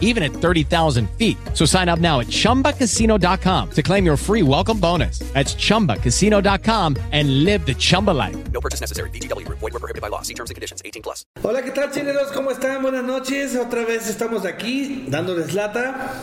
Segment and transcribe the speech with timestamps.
[0.00, 1.36] even at 30,000 feet.
[1.52, 5.18] So sign up now at chumbacasino.com to claim your free welcome bonus.
[5.34, 8.36] That's chumbacasino.com and live the Chumba life.
[8.52, 9.10] No purchase necessary.
[9.10, 9.58] VGW Group.
[9.58, 10.22] Void were prohibited by law.
[10.22, 10.80] See terms and conditions.
[10.84, 11.24] 18 plus.
[11.42, 12.30] Hola, ¿qué tal, chilenos?
[12.32, 12.82] ¿Cómo están?
[12.82, 13.56] Buenas noches.
[13.56, 16.14] Otra vez estamos aquí dándoles lata.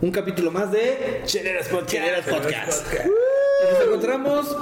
[0.00, 1.90] Un capítulo más de Chileras Podcast.
[1.90, 2.86] Chileras Podcast.
[3.70, 4.56] Nos encontramos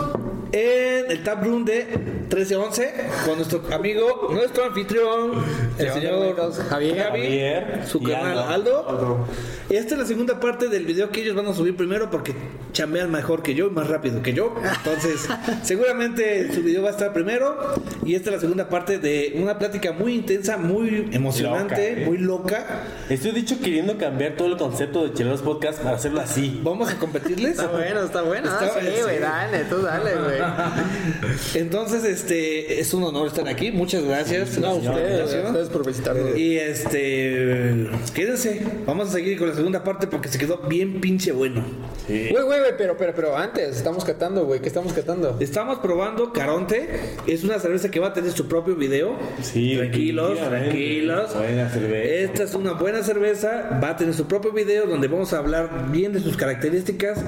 [0.52, 1.86] en el tap room de
[2.28, 2.94] 1311
[3.26, 5.32] con nuestro amigo, nuestro anfitrión,
[5.78, 6.36] el señor
[6.68, 6.96] Javier.
[6.96, 7.82] Javi, Javier.
[7.86, 8.88] su canal Aldo.
[8.88, 9.26] Aldo.
[9.70, 12.34] Y esta es la segunda parte del video que ellos van a subir primero porque
[12.72, 14.54] chambean mejor que yo y más rápido que yo.
[14.78, 15.26] Entonces,
[15.62, 17.74] seguramente su video va a estar primero.
[18.04, 22.06] Y esta es la segunda parte de una plática muy intensa, muy emocionante, Loca, ¿eh?
[22.06, 22.66] muy loca.
[23.08, 26.60] Estoy dicho queriendo cambiar todo el concepto de Cheleros Podcast para hacerlo así.
[26.62, 27.52] Vamos a competirles.
[27.52, 28.48] Está bueno, está bueno.
[28.48, 30.41] Está- Ah, sí, güey, dale, tú dale, güey.
[31.54, 33.70] Entonces, este, es un honor estar aquí.
[33.70, 34.58] Muchas gracias.
[34.58, 36.38] No, por la ustedes, ustedes por visitarnos.
[36.38, 38.62] Y este, quédense.
[38.86, 41.62] Vamos a seguir con la segunda parte porque se quedó bien pinche bueno.
[42.08, 45.36] Güey, güey, güey, pero, pero, pero antes, estamos catando, güey, ¿qué estamos catando?
[45.40, 46.88] Estamos probando Caronte.
[47.26, 49.16] Es una cerveza que va a tener su propio video.
[49.40, 51.34] Sí, tranquilos, tranquilos.
[51.34, 52.14] Buena cerveza.
[52.14, 53.78] Esta es una buena cerveza.
[53.82, 57.22] Va a tener su propio video donde vamos a hablar bien de sus características,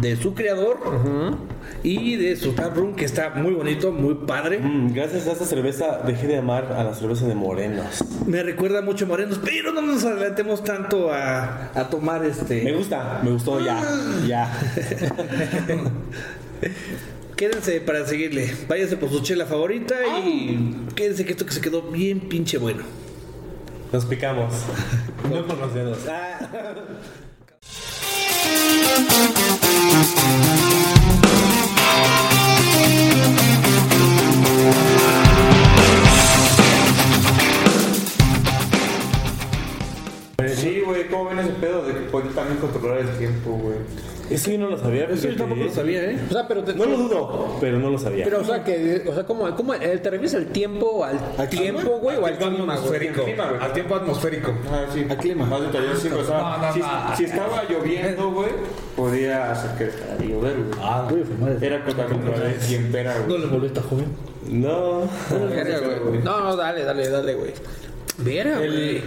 [0.00, 0.78] de su creador
[1.82, 4.58] y de su tap room que está muy bonito, muy padre.
[4.58, 8.04] Mm, gracias a esta cerveza dejé de amar a la cerveza de Morenos.
[8.26, 12.62] Me recuerda mucho a Morenos, pero no nos adelantemos tanto a, a tomar este.
[12.62, 13.82] Me gusta, me gustó ya,
[14.26, 14.52] ya.
[17.36, 18.54] Quédense para seguirle.
[18.68, 22.82] Váyanse por su chela favorita y quédense que esto que se quedó bien pinche bueno.
[23.92, 24.52] Nos picamos.
[25.30, 25.98] No con los dedos.
[26.08, 26.48] Ah.
[41.10, 43.76] ¿cómo ven ese pedo de que puede también controlar el tiempo, güey?
[44.30, 45.06] Eso yo no lo sabía.
[45.06, 46.18] Eso yo tampoco lo sabía, ¿eh?
[46.30, 48.24] O sea, pero te, No lo dudo, pero no lo sabía.
[48.24, 51.98] Pero, o sea, que, o sea, ¿cómo, cómo eh, te refieres al tiempo, al, tiempo,
[51.98, 52.76] güey, o al clima, güey?
[52.76, 53.26] atmosférico.
[53.60, 54.54] Al tiempo atmosférico.
[54.70, 55.04] Ah, sí.
[55.10, 55.46] Al clima.
[55.46, 56.86] Más detalloso, sí, o sea, No, no, si, no.
[57.16, 58.50] si estaba lloviendo, güey,
[58.94, 60.78] podía hacer que dejara de llover, güey.
[60.80, 61.66] Ah, güey, fue madre.
[61.66, 63.40] Era contra contra quien era, No güey.
[63.40, 64.06] le molesta, joven.
[64.48, 65.08] No.
[65.28, 66.22] Verga, güey.
[66.22, 67.52] No, no, dale, dale, dale, güey.
[68.18, 69.02] Verga, güey.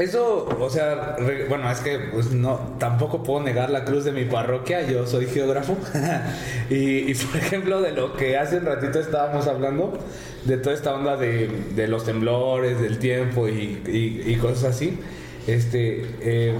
[0.00, 4.12] Eso, o sea, re- bueno, es que pues no, tampoco puedo negar la cruz de
[4.12, 5.76] mi parroquia, yo soy geógrafo.
[6.70, 9.98] y, y, por ejemplo, de lo que hace un ratito estábamos hablando,
[10.46, 14.98] de toda esta onda de, de los temblores, del tiempo y, y- y cosas así.
[15.46, 16.54] Este, eh,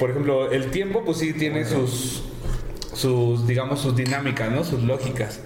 [0.00, 2.22] por ejemplo, el tiempo pues sí tiene sus,
[2.94, 4.64] sus, digamos, sus dinámicas, ¿no?
[4.64, 5.40] Sus lógicas.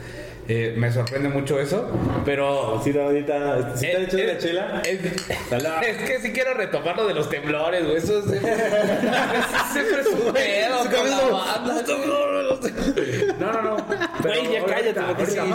[0.52, 1.88] Eh, me sorprende mucho eso,
[2.24, 3.76] pero Sí, ahorita.
[3.76, 4.82] ¿Sí te eh, hecho eh, una chela?
[4.84, 4.98] Es,
[5.86, 7.98] es que si quiero retomar lo de los temblores, güey.
[7.98, 8.50] Eso siempre,
[9.72, 11.84] siempre es un pedo con la banda.
[13.38, 13.76] No, no, no.
[14.22, 15.48] Güey, ya cállate, porque sí, ya,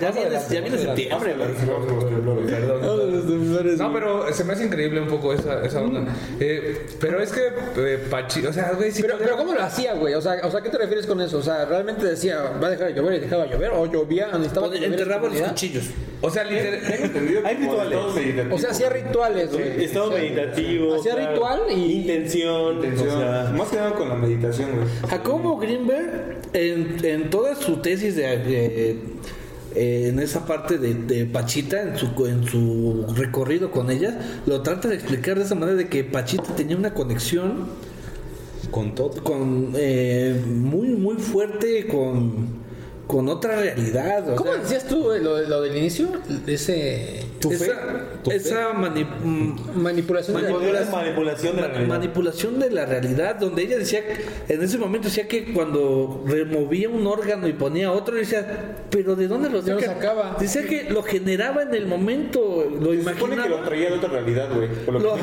[0.00, 2.46] ya viene, septiembre, güey.
[2.46, 3.78] Perdón.
[3.78, 6.04] No, pero se me hace increíble un poco esa, esa onda.
[6.40, 7.40] Eh, pero es que
[7.76, 10.14] eh, Pachi, o sea, güey, si Pero, pero ¿cómo lo hacía, güey?
[10.14, 11.38] O sea, o sea, ¿qué te refieres con eso?
[11.38, 13.70] O sea, ¿realmente decía, va a dejar de llover y dejaba de llover?
[13.72, 15.84] ¿O llovía, necesitaba en Enterraba los cuchillos.
[16.20, 16.80] o sea, literal,
[17.44, 17.98] Hay rituales.
[18.52, 19.84] O sea, hacía rituales, güey.
[19.84, 20.94] Estado meditativo.
[20.96, 21.32] Hacía claro.
[21.32, 22.76] ritual y- Intención.
[22.76, 23.08] Intención.
[23.08, 24.86] O sea, Más que nada con la meditación, güey.
[25.10, 28.96] Jacobo Greenberg, en, en toda su tesis de, de-
[29.74, 34.62] eh, en esa parte de, de Pachita, en su, en su recorrido con ella, lo
[34.62, 37.66] trata de explicar de esa manera de que Pachita tenía una conexión
[38.70, 39.22] con todo.
[39.22, 42.64] con eh, muy muy fuerte con,
[43.06, 44.30] con otra realidad.
[44.30, 46.08] o ¿Cómo sea, decías tú lo, lo del inicio?
[46.46, 47.18] Ese...
[47.18, 47.50] esa, ¿Tu
[48.30, 48.36] fe?
[48.36, 51.88] esa mani- mm, Manipulación de de manipulación de la realidad.
[51.88, 54.02] manipulación de la realidad, donde ella decía,
[54.48, 59.28] en ese momento decía que cuando removía un órgano y ponía otro, decía, pero ¿de
[59.28, 60.36] dónde lo sacaba?
[60.40, 63.64] Decía que lo generaba en el momento, lo Se supone que lo imaginaba.
[63.64, 64.68] traía de otra realidad, güey.
[64.86, 65.16] lo Lo,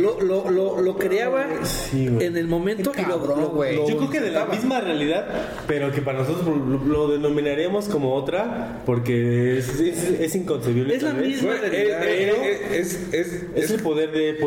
[0.00, 4.30] lo, lo, lo, lo creaba Sí, en el momento y lo- Yo creo que de
[4.32, 5.26] la misma realidad,
[5.68, 6.46] pero que para nosotros
[6.86, 10.94] lo, lo denominaríamos como otra, porque es, es, es inconcebible.
[10.96, 11.28] Es la vez.
[11.28, 12.02] misma realidad.
[12.04, 12.32] eh, eh,
[12.72, 14.38] eh, es, es, Es el poder de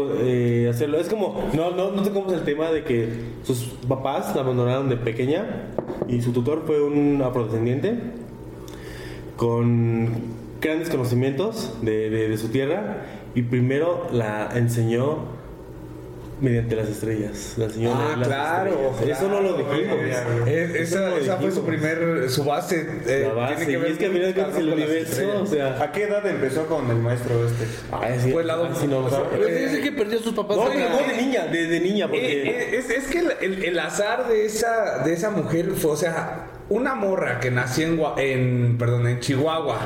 [0.63, 0.99] eh, hacerlo.
[0.99, 3.07] Es como, no, no, no tocamos el tema de que
[3.43, 5.67] sus papás la abandonaron de pequeña
[6.07, 7.93] y su tutor fue un afrodescendiente
[9.37, 10.09] con
[10.61, 15.19] grandes conocimientos de, de- de su tierra y primero la enseñó
[16.41, 17.53] mediante las estrellas.
[17.57, 19.19] La enseñó a Ah, las claro, estrellas.
[19.19, 19.97] Eso no lo dijimos.
[20.47, 22.87] Es- no esa, lo esa fue su primer, su base.
[23.07, 25.91] eh, La base, tiene que y ver es que cuentas el universo, o sea, ¿A
[25.91, 27.65] qué edad empezó con el maestro este?
[27.91, 28.75] ay, sí, Fue el lado- no
[29.45, 30.57] dice que perdió a sus papás.
[30.57, 32.43] No, no, de niña, de, de niña, porque...
[32.43, 35.91] Eh, eh, es, es que el, el- el azar de esa, de esa mujer fue,
[35.91, 39.79] o sea, una morra que nació en, Gua- en, perdón, en Chihuahua,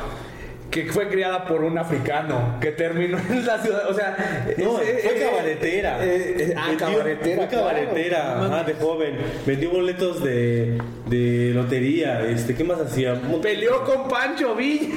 [0.70, 4.46] que fue criada por un africano, que terminó en la ciudad, o sea...
[4.58, 6.06] No, es- fue cabaretera.
[6.06, 8.44] eh, eh, ah, Vendió- cabaretera, Fue cabaretera, claro.
[8.54, 9.16] ajá, de joven.
[9.48, 10.78] Vendió boletos de,
[11.08, 12.22] de lotería.
[12.30, 13.20] Este, ¿Qué más hacía?
[13.42, 14.90] Peleó con Pancho Villa.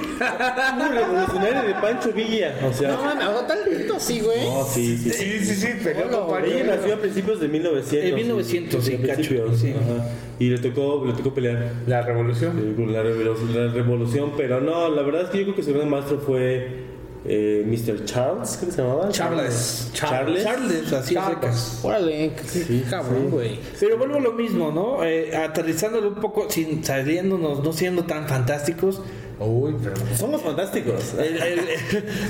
[0.78, 2.54] Un revolucionario de Pancho Villa.
[2.68, 4.44] O sea, No mames, o sea, tan lindo así, güey.
[4.44, 5.10] no, sí, sí.
[5.10, 5.38] sí.
[5.38, 6.76] Sí, sí, sí, peleó con Pancho Ella Villa.
[6.76, 8.08] nació a principios de 1900.
[8.10, 9.70] En 1900, sí, cacho, sí.
[9.70, 10.08] ajá.
[10.38, 11.70] Y le tocó, le tocó pelear.
[11.86, 12.74] La revolución.
[12.92, 15.88] La revolución, la revolución, pero no, la verdad es que yo creo que su gran
[15.90, 16.90] maestro fue
[17.24, 18.04] eh, Mr.
[18.04, 19.08] Charles, ¿qué se llamaba?
[19.10, 19.90] Charles.
[19.92, 20.42] Charles.
[20.44, 21.80] Charles, así es secas.
[21.84, 23.58] Órale, qué cabrón, güey.
[23.78, 25.04] Pero vuelvo a lo mismo, ¿no?
[25.04, 29.00] Eh, aterrizándolo un poco, sin saliéndonos, no siendo tan fantásticos.
[29.40, 29.94] Uy, pero...
[30.16, 31.14] Somos fantásticos.
[31.14, 31.60] El, el-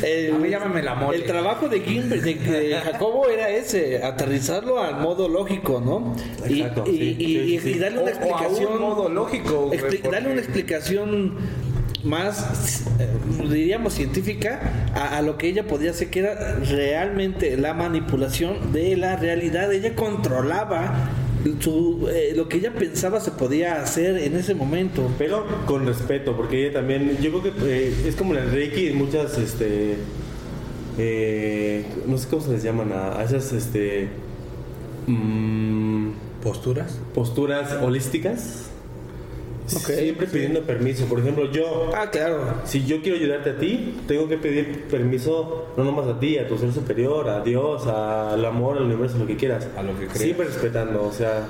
[0.02, 1.18] el- A mí llámame la mole.
[1.18, 6.14] el trabajo de, Gilbert, de, de Jacobo era ese, aterrizarlo al modo lógico, ¿no?
[6.48, 7.70] Y, Exacto, y- sí, y- sí, y- sí.
[7.70, 8.80] y darle una O- o a un explicación.
[8.80, 11.34] modo lógico, güey, expli- darle porque- una explicación
[12.04, 13.08] más, eh,
[13.48, 18.96] diríamos, científica a, a lo que ella podía hacer, que era realmente la manipulación de
[18.96, 19.72] la realidad.
[19.72, 21.10] Ella controlaba
[21.60, 25.10] su, eh, lo que ella pensaba se podía hacer en ese momento.
[25.18, 28.98] Pero con respeto, porque ella también, yo creo que eh, es como el Reiki, en
[28.98, 29.96] muchas, este,
[30.98, 34.08] eh, no sé cómo se les llaman a, a esas, este,
[35.06, 36.10] mm,
[36.42, 36.98] ¿Posturas?
[37.14, 38.71] posturas holísticas.
[39.66, 41.04] Siempre pidiendo permiso.
[41.06, 42.54] Por ejemplo, yo, Ah, claro.
[42.64, 46.48] si yo quiero ayudarte a ti, tengo que pedir permiso no nomás a ti, a
[46.48, 49.66] tu ser superior, a Dios, al amor, al universo, lo que quieras.
[49.76, 50.18] A lo que creas.
[50.18, 51.48] Siempre respetando, o sea,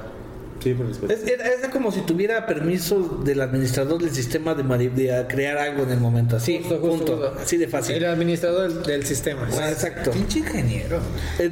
[0.61, 1.25] siempre respetando.
[1.25, 5.99] Es, como si tuviera permiso del administrador del sistema de, de crear algo en el
[6.01, 6.37] momento.
[6.37, 7.17] Así, Justo, justo, punto.
[7.29, 7.41] justo.
[7.43, 7.97] Así de fácil.
[7.97, 9.49] El administrador del, del sistema.
[9.59, 10.11] Ah, exacto.
[10.11, 11.01] Pinche ingeniero.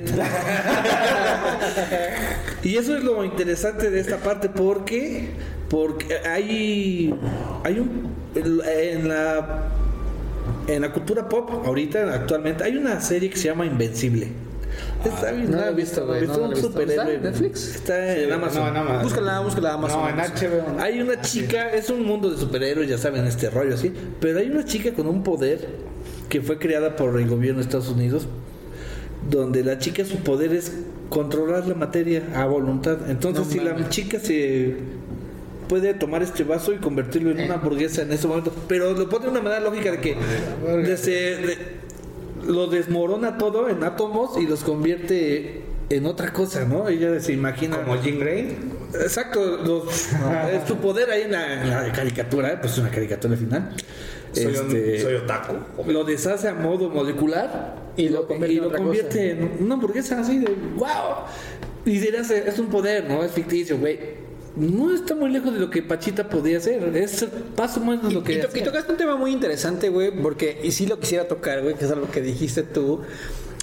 [2.62, 5.30] y eso es lo interesante de esta parte porque
[5.70, 7.14] porque hay
[7.64, 9.68] hay un en la
[10.66, 14.28] en la cultura pop ahorita actualmente hay una serie que se llama Invencible.
[15.04, 16.68] Está bien, no la he visto, güey, no un he visto.
[16.68, 17.02] superhéroe.
[17.02, 17.74] ¿Está en Netflix?
[17.76, 18.62] Está en Amazon.
[18.62, 19.02] No, en Amazon.
[19.02, 20.00] Búscala, búscala Amazon.
[20.02, 20.80] No, en HBO.
[20.80, 24.50] Hay una chica, es un mundo de superhéroes, ya saben, este rollo así, pero hay
[24.50, 25.68] una chica con un poder
[26.28, 28.26] que fue creada por el gobierno de Estados Unidos,
[29.28, 30.72] donde la chica su poder es
[31.08, 33.10] controlar la materia a voluntad.
[33.10, 34.76] Entonces, si la chica se
[35.70, 39.26] puede tomar este vaso y convertirlo en una hamburguesa en ese momento, pero lo pone
[39.26, 40.16] de una manera lógica de que
[40.84, 41.58] desde- de-
[42.46, 46.88] lo desmorona todo en átomos y los convierte en otra cosa, ¿no?
[46.88, 48.56] Ella se imagina Como Jean Grey.
[48.94, 50.08] Exacto, los-
[50.52, 52.58] es tu poder ahí en la, en la caricatura, ¿eh?
[52.60, 53.76] pues es una caricatura al final.
[54.32, 55.54] Soy, un- Este, soy otaku.
[55.86, 60.20] lo deshace a modo molecular Y lo convierte y en otra convierte en una hamburguesa
[60.20, 60.88] así de wow.
[61.84, 63.22] Y dirás, es un poder, ¿no?
[63.24, 63.98] Es ficticio, güey.
[64.60, 66.94] No está muy lejos de lo que Pachita podía hacer.
[66.96, 67.26] Es
[67.56, 68.34] más o menos lo que.
[68.34, 71.62] Y, to- y tocaste un tema muy interesante, güey, porque, y sí lo quisiera tocar,
[71.62, 73.00] güey, que es algo que dijiste tú,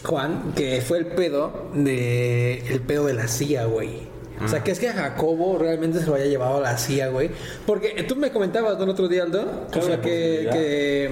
[0.03, 4.07] Juan, que fue el pedo de, el pedo de la CIA, güey.
[4.43, 7.09] O sea, que es que a Jacobo realmente se lo haya llevado a la CIA,
[7.09, 7.31] güey.
[7.65, 11.11] Porque tú me comentabas ¿no, el otro día, Aldo, o sea, la que, que,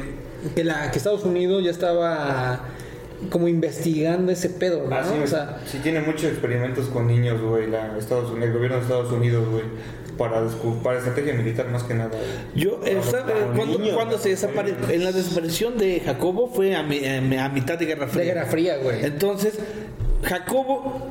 [0.56, 2.65] que, la, que Estados Unidos ya estaba
[3.30, 4.96] como investigando ese pedo, ¿no?
[4.96, 8.54] Ah, sí, o sea, sí tiene muchos experimentos con niños, güey, la Estados Unidos, el
[8.54, 9.64] gobierno de Estados Unidos, güey,
[10.18, 10.42] para,
[10.84, 12.10] para estrategia militar más que nada.
[12.10, 12.22] güey.
[12.56, 13.34] Yo, eh, ¿sabe?
[13.56, 13.96] cuando, niños.
[13.96, 18.06] cuando se desapare en la desaparición de Jacobo fue a, mi- a mitad de Guerra
[18.06, 18.24] de Fría.
[18.34, 19.04] Guerra Fría, güey.
[19.06, 19.56] Entonces,
[20.24, 21.02] Jacobo,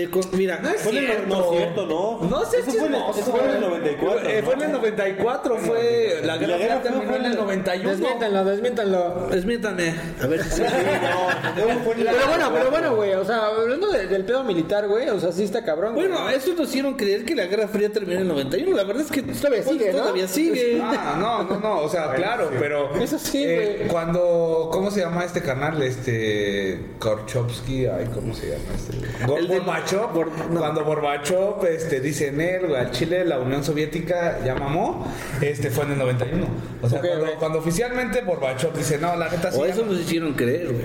[0.00, 2.28] el con- mira, Fue en el- no es cierto, no.
[2.28, 4.28] No sé si fue en el- es eso fue en el 94.
[4.28, 6.20] Eh, fue en el 94, fue.
[6.22, 7.90] La La guerra guerra Fría terminó en el 91.
[7.90, 9.28] Desmiéntanlo, desmiéntanlo.
[9.30, 9.94] desmiéntame.
[10.22, 14.88] A ver si Pero bueno, pero bueno, güey, o sea, hablando de- del pedo militar,
[14.88, 15.94] güey, o sea, sí está cabrón.
[15.94, 16.08] güey.
[16.08, 18.76] Bueno, eso nos hicieron creer que la Guerra Fría terminó en el 91.
[18.76, 19.98] La verdad es que Todavía sigue, ¿no?
[19.98, 20.80] Todavía sigue.
[20.82, 23.88] Ah, no, no, no, o sea, claro, pero Eso sí, eh, güey.
[23.88, 25.80] cuando ¿cómo se llama este canal?
[25.82, 29.26] Este Korchovsky, ay, ¿cómo se llama este?
[29.26, 30.60] Gor- El de- Gorbachev, Gor- no.
[30.60, 35.06] cuando Gorbachev este dice en él, güey, al Chile la Unión Soviética ya mamó,
[35.40, 36.46] este fue en el 91.
[36.82, 37.34] O sea, cuando, güey.
[37.36, 39.92] cuando oficialmente Gorbachev dice, "No, la neta sí." O eso no".
[39.92, 40.84] nos hicieron creer, güey.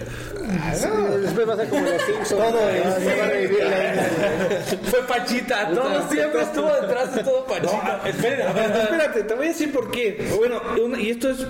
[0.76, 0.88] Sí,
[1.22, 2.30] después va a ser como los Simpsons.
[2.30, 8.02] Todo Ah, es- Fue Pachita, todo siempre estuvo detrás de todo Pachita.
[8.06, 10.28] Espérate, espérate, te voy a decir por qué.
[10.38, 10.62] Bueno,
[10.98, 11.46] y esto es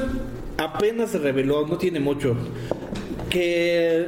[0.57, 2.35] apenas se reveló, no tiene mucho,
[3.29, 4.07] que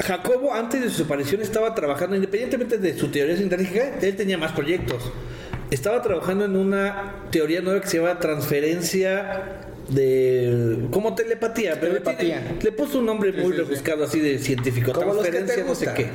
[0.00, 4.52] Jacobo antes de su aparición estaba trabajando, independientemente de su teoría sintáctica, él tenía más
[4.52, 5.10] proyectos.
[5.70, 12.40] Estaba trabajando en una teoría nueva que se llama transferencia de como telepatía, pero Telepatía.
[12.44, 15.64] tiene- le puso un nombre muy rebuscado así de científico, Como los que te transferencia
[15.66, 16.10] no sé qué.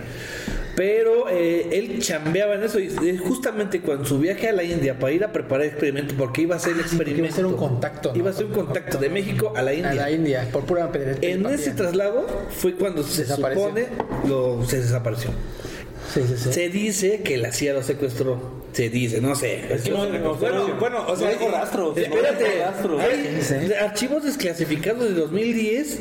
[0.76, 5.00] Pero eh, él chambeaba en eso y eh, justamente cuando su viaje a la India
[5.00, 7.26] para ir a preparar experimentos, porque iba a ser el Ah, sí, porque experimento.
[7.26, 8.18] iba a ser un contacto, ¿no?
[8.18, 9.92] Iba a ser un contacto de México a la India.
[9.92, 10.92] A la India, por pura.
[11.22, 13.64] En ese traslado fue cuando se Desapareció.
[13.64, 13.88] supone
[14.28, 15.30] lo, se desapareció.
[16.14, 16.54] Sí, sí, sí.
[16.54, 18.64] Se dice que la CIA lo secuestró.
[18.74, 19.74] Se dice, no sé.
[19.74, 21.98] Es que no, no, bueno, bueno, o sea, No dejó rastros.
[21.98, 23.74] Espérate, hay Sí, sí.
[23.74, 26.00] archivos desclasificados de 2010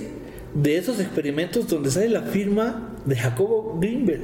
[0.55, 4.21] de esos experimentos donde sale la firma de Jacobo Greenberg.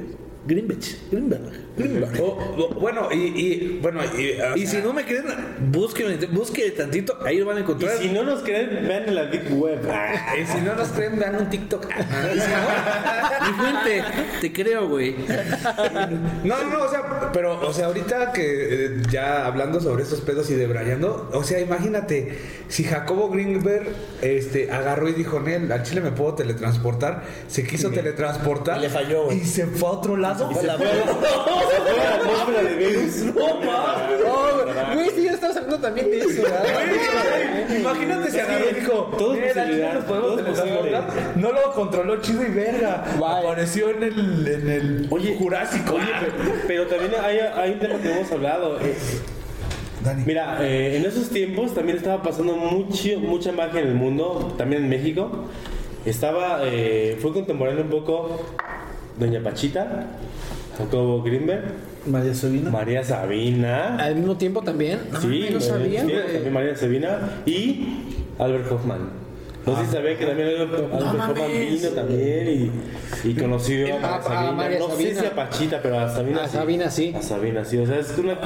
[0.46, 0.82] Greenberg.
[1.10, 1.52] Greenberg.
[1.76, 2.20] Greenberg.
[2.20, 5.24] O- o- bueno, y, y- bueno, y, o Y sea, si no me creen,
[5.70, 7.96] busquen, busquen tantito, ahí lo van a Y encontrar.
[7.98, 9.80] si no nos creen, vean en la Deep Web.
[9.90, 11.86] Ah, y si no nos creen, vean un TikTok.
[13.46, 14.04] Mi fuente,
[14.40, 15.14] te creo, güey.
[16.44, 20.20] No, no, no, o sea, pero, o sea, ahorita que eh, ya hablando sobre estos
[20.20, 23.86] pedos y debrayando, o sea, imagínate, si Jacobo Greenberg
[24.22, 28.88] este, agarró y dijo, Nel, al Chile me puedo teletransportar, se quiso teletransportar Y le
[28.90, 29.38] falló, güey.
[29.38, 30.50] y se fue a otro lado.
[30.54, 31.59] Se la fue a
[31.96, 33.34] la atmósfera de Venus.
[33.36, 36.42] Oh, güey, sí, ya estamos hablando también de eso.
[37.78, 41.36] Imagínate si y dijo, Todo es "Nel, al Chile posibilidad, nos podemos todo es teletransportar".
[41.36, 43.04] No lo controló chido y verga.
[43.16, 45.94] Apareció en el, en el Oye, Jurásico.
[45.94, 46.06] Oye,
[46.66, 48.78] pero, también hay, hay un tema que hemos hablado.
[48.80, 48.94] eh,
[50.04, 50.22] Dani.
[50.24, 54.84] Mira, eh, en esos tiempos también estaba pasando mucho, mucha magia en el mundo, también
[54.84, 55.30] en México.
[56.06, 58.40] Estaba, eh, fue contemporáneo un poco
[59.18, 60.06] Doña Pachita,
[60.84, 61.64] Jacobo Greenberg,
[62.06, 62.70] María Sabina.
[62.70, 63.96] María Sabina.
[63.96, 65.00] Al mismo tiempo también.
[65.12, 67.86] No, Sí, mames, no sabía, sí, también María Sabina y
[68.38, 69.20] Albert Hoffman.
[69.66, 71.34] No sé si sabía que también Albert, Albert Hoffman
[71.70, 74.52] vino también y, y conoció a María a Sabina.
[74.52, 76.56] María no sé si a Pachita, pero a Sabina A sí.
[76.56, 77.14] Sabina sí.
[77.14, 77.76] A Sabina sí.
[77.78, 78.36] O sea, es una.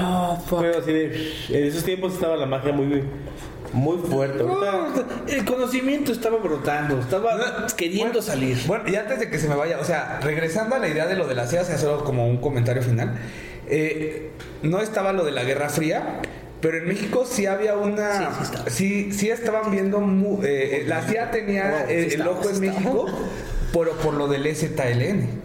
[0.47, 0.59] Fuck.
[0.59, 3.05] fue así de- en esos tiempos estaba la magia muy,
[3.75, 4.43] muy fuerte.
[4.43, 4.73] Ahorita.
[4.73, 8.59] No, el conocimiento estaba brotando, estaba queriendo salir.
[8.67, 11.17] Bueno, y antes de que se me vaya, o sea, regresando a la idea de
[11.17, 13.15] lo de la CIA, solo como un comentario final.
[13.69, 14.31] eh,
[14.63, 16.21] no estaba lo de la Guerra Fría,
[16.61, 18.31] pero en México sí había una.
[18.69, 20.01] Sí, sí, estaban viendo.
[20.01, 22.81] mu- eh, eh, la CIA tenía sí el estaba, ojo en sí estaba.
[22.81, 23.07] México
[23.73, 25.44] por, por lo del ZLN.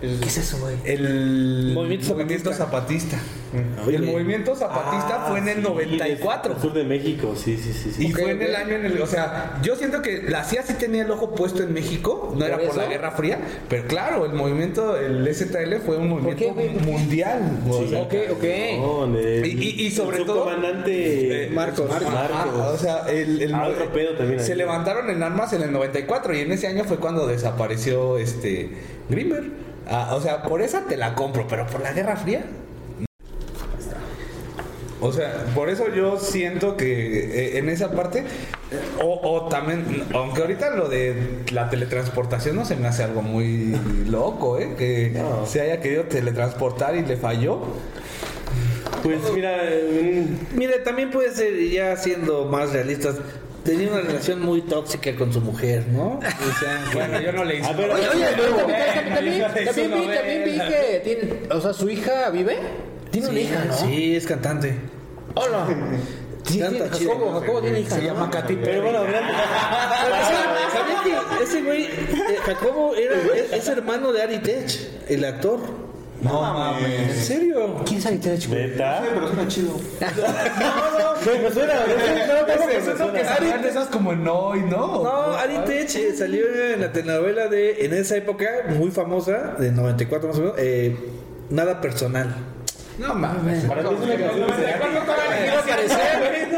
[0.00, 0.76] ¿Qué es eso, güey?
[0.84, 3.18] El Movimiento movimiento zapatista.
[3.86, 6.54] El movimiento zapatista fue en el Ah, sí, 94.
[6.54, 7.90] Al sur de México, sí, sí, sí.
[7.92, 8.06] sí.
[8.06, 9.00] Y fue en el año en el.
[9.02, 12.44] O sea, yo siento que la CIA sí tenía el ojo puesto en México, no
[12.46, 12.86] era ¿Por la?
[12.86, 16.54] Guerra Fría, pero claro, el movimiento, el STL fue un movimiento
[16.84, 17.58] mundial.
[17.68, 18.44] o sea, Ok, ok.
[18.78, 21.90] No, Y- y- sobre el todo- subcomandante Eh, Marcos.
[21.90, 22.08] Marcos.
[22.14, 24.58] Ah, o sea, el, el- Ah, otro pedo también se ahí.
[24.58, 28.70] levantaron en armas en el 94 y en ese año fue cuando desapareció este
[29.10, 29.68] Grimmer.
[29.90, 32.44] Ah, o sea, por esa te la compro, pero por la Guerra Fría.
[35.02, 38.22] O sea, por eso yo siento que eh, en esa parte,
[39.02, 43.74] o, o también, aunque ahorita lo de la teletransportación no se me hace algo muy
[44.06, 44.74] loco, ¿eh?
[44.76, 45.46] Que No.
[45.46, 47.60] se haya querido teletransportar y le falló.
[49.02, 53.16] Pues mira, eh, Mire, también puede ser, ya siendo más realistas,
[53.64, 56.18] tenía una relación muy tóxica con su mujer, ¿no?
[56.18, 56.20] O
[56.60, 57.68] sea, Bueno, yo no le hice.
[57.68, 61.88] A ver, Oye, oye, pero también, también, vi, también vi que tiene, o sea, su
[61.90, 62.58] hija vive.
[63.10, 63.72] Tiene una hija, ¿no?
[63.76, 64.76] Sí, es cantante.
[65.34, 65.66] Hola.
[66.44, 67.40] Sí, Canta chido, Jacobo, ¿no?
[67.40, 67.94] Jacobo tiene hija.
[67.96, 69.24] Se llama Katy pero bueno, vean-
[70.72, 71.02] ¿Sabías
[71.38, 74.70] que ese güey, eh, Jacobo, era, es, es hermano de Ari Tech,
[75.08, 75.60] el actor?
[76.22, 77.26] No ¿En mames.
[77.26, 77.82] serio?
[77.86, 78.54] ¿Quién sabe qué chico?
[78.54, 79.02] ¿Neta?
[79.14, 79.72] pero suena chido.
[80.00, 83.68] Me, me suena, me suena, me suena.
[83.68, 85.02] esas como en hoy, ¿no?
[85.02, 89.72] No, Ari Tech eh, salió en la telenovela de, en esa época, muy famosa, de
[89.72, 90.96] 94 más o menos, eh,
[91.50, 92.34] Nada Personal.
[92.98, 93.64] No mames.
[93.64, 94.66] Para mí es una canción de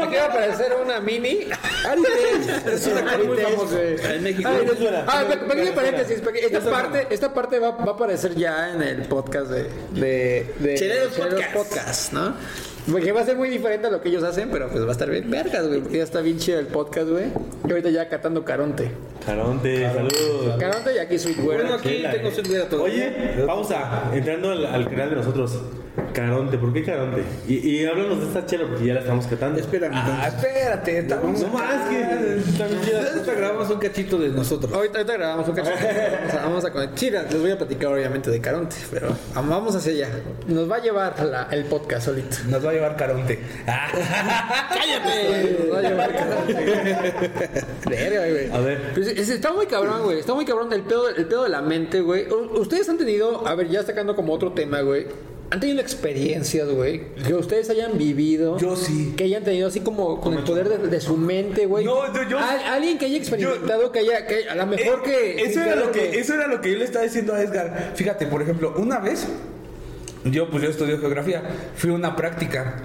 [0.01, 1.47] Aquí va a aparecer, una mini.
[1.89, 4.49] Ari Tech, es un actor muy famoso en México.
[5.07, 9.03] Ah, ah, pequeño paréntesis, esta parte, esta parte va, va a aparecer ya en el
[9.03, 12.13] podcast de, de, de Cheleros Cheleros Podcast.
[12.13, 12.35] ¿no?
[12.91, 14.91] Porque va a ser muy diferente a lo que ellos hacen, pero pues va a
[14.91, 17.25] estar bien vergas, güey, porque ya está bien chido el podcast, güey.
[17.67, 18.91] Y ahorita ya catando Caronte.
[19.25, 20.57] Caronte, saludos.
[20.59, 21.61] Caronte y aquí Sweet Güera.
[21.63, 22.81] Bueno, aquí tengo su.
[22.81, 25.59] Oye, pausa, entrando al, al canal de nosotros.
[26.13, 27.23] Caronte, ¿por qué Caronte?
[27.47, 29.59] Y, y háblanos de esta chela porque ya la estamos catando.
[29.59, 31.39] Espérame, Ah, espérate, estamos...
[31.41, 32.03] No más que.
[32.63, 34.71] Ahorita grabamos un cachito de nosotros.
[34.73, 35.75] Ahorita, ahorita grabamos un cachito.
[35.83, 36.97] Vamos a, vamos a conectar.
[36.99, 40.09] Sí, les voy a platicar obviamente de Caronte, pero vamos hacia allá.
[40.47, 42.37] Nos va a llevar la- el podcast solito.
[42.47, 43.39] Nos va a llevar Caronte.
[43.67, 43.87] Ah.
[44.73, 45.57] ¡Cállate!
[45.65, 46.53] Nos va a llevar Caronte.
[47.85, 48.51] Güey.
[48.51, 48.91] A ver.
[48.93, 50.19] Pues es- está muy cabrón, güey.
[50.19, 52.27] Está muy cabrón el pedo, el pedo de la mente, güey.
[52.31, 55.07] Ustedes han tenido, a ver, ya sacando como otro tema, güey.
[55.51, 58.57] Han tenido experiencias, güey, que ustedes hayan vivido.
[58.57, 59.13] Yo sí.
[59.15, 61.85] Que hayan tenido así como con el poder de, de su mente, güey.
[61.85, 65.31] No, yo- yo- Al- alguien que haya experimentado, que haya, que a lo mejor que.
[65.37, 67.41] Eh, eso era lo que- que eso era lo que yo le estaba diciendo a
[67.41, 67.91] Edgar.
[67.95, 69.27] Fíjate, por ejemplo, una vez
[70.25, 71.43] yo pues yo estudio geografía,
[71.75, 72.77] fui a una práctica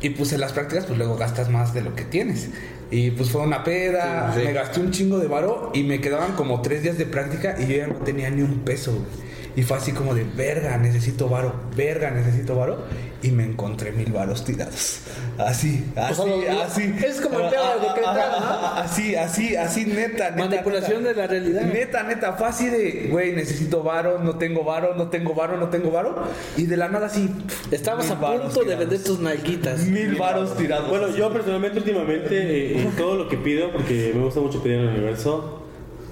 [0.00, 2.50] y pues en las prácticas pues luego gastas más de lo que tienes.
[2.90, 6.62] Y pues fue una peda, me gasté un chingo de varo y me quedaban como
[6.62, 8.92] tres días de práctica y yo ya no tenía ni un peso.
[8.92, 9.25] güey.
[9.56, 12.84] Y fue así como de, verga, necesito varo, verga, necesito varo.
[13.22, 15.00] Y me encontré mil varos tirados.
[15.38, 16.94] Así, así, así.
[17.02, 18.66] es como el tema de decretar, ¿no?
[18.76, 20.44] Así, así, así, neta, neta.
[20.50, 21.14] Manipulación neta.
[21.14, 21.62] de la realidad.
[21.62, 25.70] Neta, neta, fue así de, güey, necesito varo, no tengo varo, no tengo varo, no
[25.70, 26.22] tengo varo.
[26.58, 27.30] Y de la nada así.
[27.70, 28.78] Estabas a punto de tirados.
[28.78, 29.86] vender tus nalguitas.
[29.86, 30.90] Mil varos tirados.
[30.90, 34.80] Bueno, yo personalmente últimamente eh, en todo lo que pido, porque me gusta mucho pedir
[34.80, 35.62] al universo,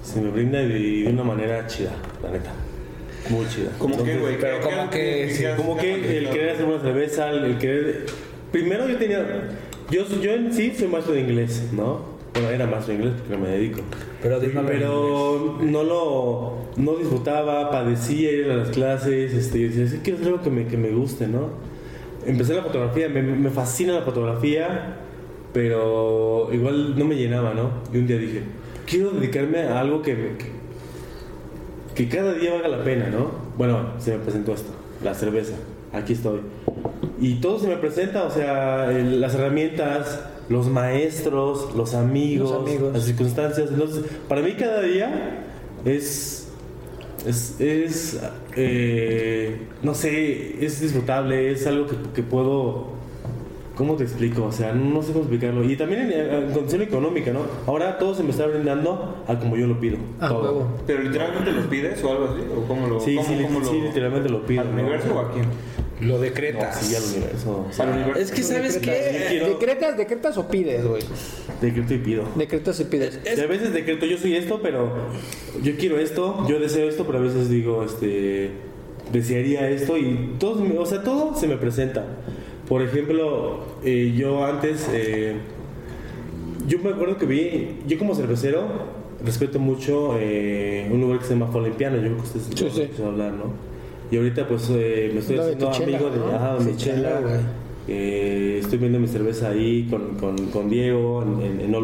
[0.03, 2.51] se me brinda de, de una manera chida, la neta.
[3.31, 3.71] Muy chida.
[3.79, 4.39] Como que, güey.
[4.39, 8.07] pero ¿qué- como que- sí, Como que el querer hacer una cerveza, el querer...
[8.53, 9.51] Primero yo tenía...
[9.91, 12.15] Yo, yo en sí soy maestro de inglés, ¿no?
[12.35, 13.81] Bueno, era maestro de inglés porque me dedico.
[14.23, 16.65] Pero Pero no lo...
[16.77, 20.51] No disfrutaba, padecía ir a las clases, este, y decía, sí, quiero hacer algo que
[20.51, 21.51] me, que me guste, ¿no?
[22.27, 24.97] Empecé la fotografía, me, me fascina la fotografía,
[25.53, 27.71] pero igual no me llenaba, ¿no?
[27.93, 28.41] Y un día dije,
[28.87, 30.47] quiero dedicarme a algo que, que,
[31.95, 33.31] que cada día valga la pena, ¿no?
[33.57, 34.71] Bueno, se me presentó esto,
[35.03, 35.55] la cerveza,
[35.93, 36.41] aquí estoy.
[37.21, 42.61] Y todo se me presenta, o sea, el- las herramientas, los maestros, los amigos, Los
[42.69, 42.93] amigos.
[42.93, 43.71] las circunstancias.
[43.71, 45.45] Entonces, para mí cada día
[45.85, 46.49] es,
[47.27, 48.21] es, es
[48.57, 52.93] eh, no sé, es disfrutable, es algo que, que puedo...
[53.77, 54.45] ¿Cómo te explico?
[54.45, 55.65] O sea, no sé cómo explicarlo.
[55.65, 57.41] Y también en, en condición económica, ¿no?
[57.67, 59.97] Ahora todo se me está brindando a como yo lo pido.
[60.21, 60.43] Ah, todo.
[60.43, 60.69] huevo.
[60.87, 63.01] Pero literalmente lo pides o algo así, o cómo lo.
[63.01, 64.61] Sí, cómo, sí, cómo sí, lo- literalmente lo pido.
[64.63, 64.75] ¿Al ¿no?
[64.81, 65.47] universo o a quién?
[66.01, 66.77] Lo No, decretas.
[66.81, 67.67] sí, al universo.
[67.69, 68.21] O sea, Al universo.
[68.23, 69.27] Es que, ¿sabes qué?
[69.29, 71.03] quiero- ¿Decretas, decretas o pides, güey?
[71.61, 72.25] Decreto y pido.
[72.37, 73.21] Decretas y pides.
[73.25, 74.93] Y a veces decreto, yo soy esto, pero
[75.63, 78.51] yo quiero esto, yo deseo esto, pero a veces digo, este,
[79.13, 82.05] desearía esto y todo, o sea, todo se me presenta.
[82.69, 85.35] Por ejemplo, eh, yo antes, eh,
[86.67, 88.63] yo me acuerdo que vi, yo como cervecero
[89.25, 92.83] respeto mucho eh, un lugar que se llama Folimpiano, yo creo que ustedes Sí, sí.
[92.83, 93.53] escucharon hablar, ¿no?
[94.11, 96.27] Y ahorita pues eh, me estoy haciendo amigo de, ¿no?
[96.35, 97.35] ajá, de Sí, mi chela, chela, güey.
[97.89, 101.75] eh, estoy viendo mi cerveza ahí con, con, con Diego en, en.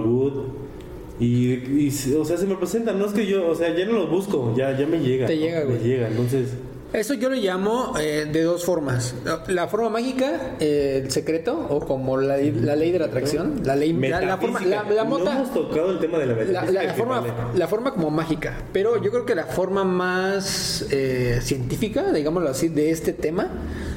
[1.18, 3.92] Y, y, o sea, se me presentan, no es que yo, o sea, ya no
[3.92, 5.26] los busco, ya, ya me llega.
[5.26, 5.40] Te ¿no?
[5.42, 5.78] llega, Me güey.
[5.80, 6.54] llega, entonces,
[6.92, 9.14] Eso yo lo llamo eh, de dos formas.
[9.46, 13.60] La forma mágica, eh, el secreto, o como la, la ley de la atracción.
[13.64, 15.36] La ley, la, la forma, la, la no mota.
[15.36, 16.94] hemos tocado el tema de la metafísica.
[16.94, 17.32] forma, vale.
[17.54, 22.68] la forma como mágica, pero yo creo que la forma más eh, científica, digámoslo así,
[22.68, 23.50] de este tema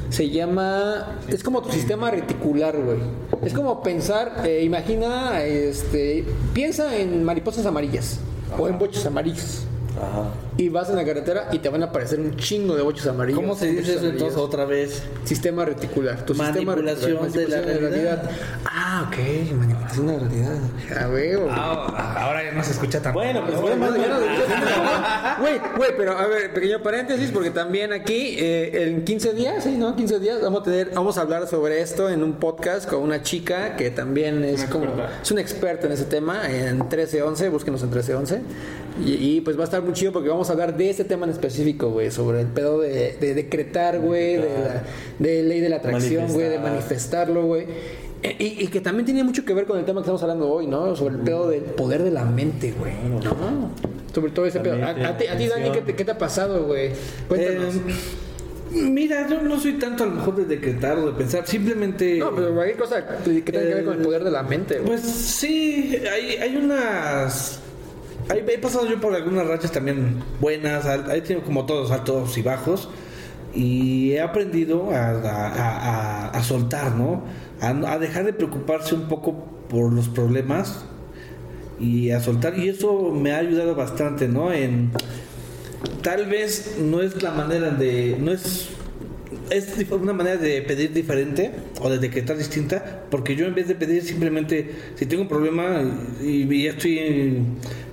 [0.10, 2.99] se llama, es como tu sistema reticular, güey.
[3.43, 8.19] Es como pensar, eh, imagina, este, piensa en mariposas amarillas
[8.60, 9.65] o en bochos amarillos.
[9.97, 10.29] Ajá.
[10.58, 13.39] Y vas en la carretera y te van a aparecer un chingo de bochos amarillos.
[13.39, 14.13] ¿Cómo se dice eso amarillos.
[14.13, 15.03] entonces otra vez?
[15.23, 16.25] Sistema reticular.
[16.25, 18.29] Tu Manipulación sistema reticular, de la realidad.
[18.65, 21.03] Ah, ok, manipulación de la realidad.
[21.03, 21.49] A ver, güey.
[21.51, 26.27] Ah, ahora ya no se escucha tan Bueno, pues ya no- Güey, güey, pero a
[26.27, 29.95] ver, pequeño paréntesis, porque también aquí eh, en 15 días, sí, ¿no?
[29.95, 33.21] 15 días vamos a tener, vamos a hablar sobre esto en un podcast con una
[33.23, 34.86] chica que también es como,
[35.21, 38.41] es una experta en ese tema, en 1311, búsquenos en 1311.
[39.03, 41.25] Y, y, pues va a estar muy chido porque vamos a hablar de ese tema
[41.25, 44.84] en específico, güey, sobre el pedo de, de decretar, güey, de, la,
[45.19, 46.71] de ley de la atracción, güey, de Manifestar.
[47.29, 47.65] manifestarlo, güey.
[48.21, 50.47] Eh, Y, y que también tiene mucho que ver con el tema que estamos hablando
[50.49, 50.95] hoy, ¿no?
[50.95, 52.93] Sobre el pedo del poder de la mente, güey.
[53.23, 53.71] ¿no?
[54.13, 54.75] Sobre todo ese pedo.
[54.84, 56.91] A, a ti, Dani, ¿qué te, qué te ha pasado, güey?
[57.27, 57.75] Cuéntanos.
[57.75, 57.79] Eh,
[58.75, 62.19] mira, yo no soy tanto a lo mejor de decretar o de pensar, simplemente...
[62.19, 64.88] no, pero cualquier cosa que tenga que ver con el poder de la mente, güey.
[64.88, 67.60] Pues sí, hay, hay unas...
[68.30, 72.42] Hay, he pasado yo por algunas rachas también buenas, he tenido como todos altos y
[72.42, 72.90] bajos
[73.54, 77.24] y he aprendido a, a- a- a- soltar, ¿no?
[77.62, 80.86] A, dejar de preocuparse un poco por los problemas
[81.80, 84.52] y a soltar y eso me ha ayudado bastante, ¿no?
[84.52, 84.92] En
[86.02, 88.70] tal vez no es la manera de no es
[89.50, 93.76] es una manera de pedir diferente o de decretar distinta, porque yo en vez de
[93.76, 95.82] pedir simplemente, si tengo un problema
[96.22, 97.42] y, y ya estoy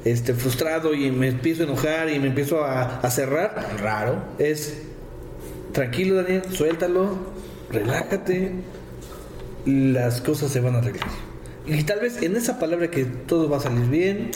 [0.04, 4.22] este, frustrado y me empiezo a enojar y me empiezo a, a cerrar, Raro.
[4.38, 4.78] es
[5.72, 7.16] tranquilo Daniel, suéltalo,
[7.70, 8.52] relájate,
[9.66, 11.08] las cosas se van a arreglar.
[11.66, 14.30] Y tal vez en esa palabra que todo va a salir bien,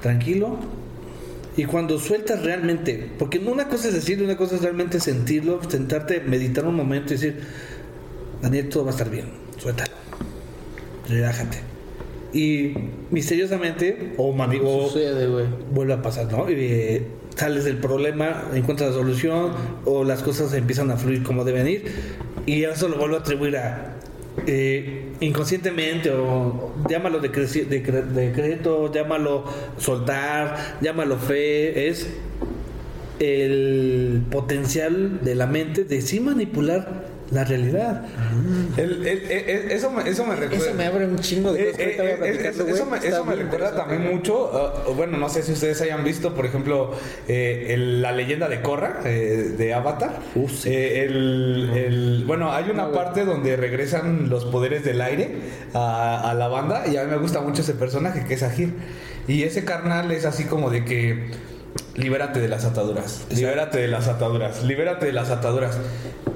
[0.00, 0.58] tranquilo.
[1.56, 5.60] Y cuando sueltas realmente, porque no una cosa es decirlo, una cosa es realmente sentirlo,
[5.68, 7.40] sentarte, meditar un momento y decir,
[8.40, 9.26] Daniel, todo va a estar bien,
[9.58, 9.92] suéltalo,
[11.08, 11.71] relájate.
[12.32, 12.74] Y
[13.10, 15.44] misteriosamente, o, mani- o Sucede, güey.
[15.70, 16.48] vuelve a pasar, ¿no?
[16.50, 17.02] Y eh,
[17.36, 19.50] sales del problema, encuentras la solución
[19.84, 21.84] o las cosas empiezan a fluir como deben ir
[22.46, 23.96] y eso lo vuelvo a atribuir a
[24.46, 29.44] eh, inconscientemente o llámalo decreci- decre- decreto, llámalo
[29.78, 32.08] soltar, llámalo fe, es
[33.20, 38.02] el potencial de la mente de sí manipular la realidad.
[38.76, 40.66] El- el- el- eso, me, eso me recuerda.
[40.66, 44.50] Eso me abre un chingo de cosas eh, eh, eso me, eso recuerda también mucho,
[44.86, 46.92] uh, bueno, no sé si ustedes hayan visto, por ejemplo,
[47.28, 50.18] eh, el- la leyenda de Korra, eh, de Avatar.
[50.64, 55.36] Eh, el, el- bueno, hay una parte donde regresan los poderes del aire
[55.74, 58.74] a, a la banda y a mí me gusta mucho ese personaje que es Agir.
[59.26, 61.30] Y ese carnal es así como de que...
[61.94, 65.78] Libérate de las ataduras, libérate de las ataduras, libérate de las ataduras.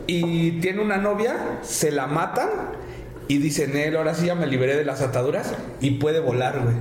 [0.06, 2.48] Y tiene una novia, se la matan
[3.28, 6.74] y dicen él, ahora sí ya me liberé de las ataduras y puede volar, güey.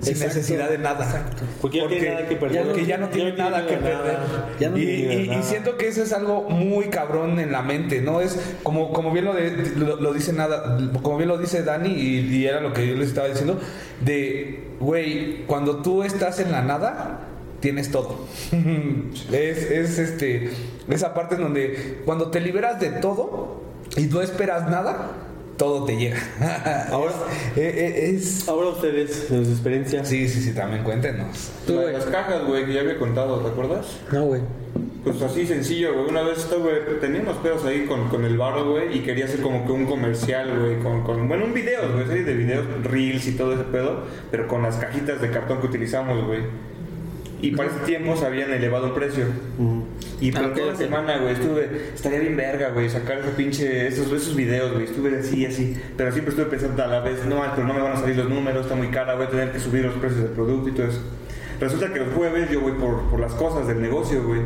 [0.00, 0.34] Sin Exacto.
[0.34, 1.30] necesidad de nada.
[1.60, 2.64] Porque ya no tiene nada que perder.
[2.66, 4.18] Porque ya no tiene nada que perder.
[4.58, 8.20] Ya no y, y- siento que eso es algo muy cabrón en la mente, ¿no?
[8.20, 11.90] Es como, como bien lo, de- lo, lo dice nada, como bien lo dice Dani,
[11.90, 13.60] y, y era lo que yo les estaba diciendo,
[14.00, 17.20] de güey, cuando tú estás en la nada,
[17.62, 18.26] tienes todo.
[19.32, 20.50] es, es este
[20.90, 23.62] esa parte en donde cuando te liberas de todo
[23.96, 25.12] y no esperas nada,
[25.56, 26.18] todo te llega.
[26.90, 27.12] Ahora-
[27.54, 30.04] es, eh, eh, es- Ahora ustedes, en su experiencia.
[30.04, 31.50] Sí, sí, sí, también cuéntenos.
[31.66, 31.98] Tú, La de güey.
[31.98, 33.86] las cajas, güey, que ya había contado, ¿te acuerdas?
[34.12, 34.42] No, güey.
[35.04, 36.06] Pues así sencillo, güey.
[36.08, 39.24] Una vez estaba, güey, tenía unos pedos ahí con, con el barro, güey, y quería
[39.26, 42.64] hacer como que un comercial, güey, con, con, bueno, un video, güey, serie de videos,
[42.84, 46.40] reels y todo ese pedo, pero con las cajitas de cartón que utilizamos, güey.
[47.42, 49.24] Y para ese tiempo se habían elevado el precio.
[50.20, 53.88] Y pero Ah, toda la semana, güey, estuve, estaría bien verga, güey, sacar ese pinche,
[53.88, 57.42] esos, esos videos, güey, estuve así, así, pero siempre estuve pensando a la vez, no,
[57.54, 59.58] pero no me van a salir los números, está muy cara, voy a tener que
[59.58, 61.00] subir los precios del producto y todo eso.
[61.60, 64.40] Resulta que los jueves yo voy por, por las cosas del negocio, güey.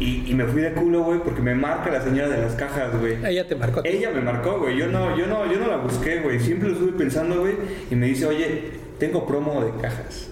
[0.00, 2.96] Y, y me fui de culo, güey, porque me marca la señora de las cajas,
[3.00, 3.16] güey.
[3.26, 3.80] Ella te marcó.
[3.84, 4.76] Ella me marcó, güey.
[4.76, 6.38] Yo no, yo no, yo no la busqué, güey.
[6.38, 7.54] Siempre lo estuve pensando, güey.
[7.90, 10.28] Y me dice, oye, tengo promo de cajas.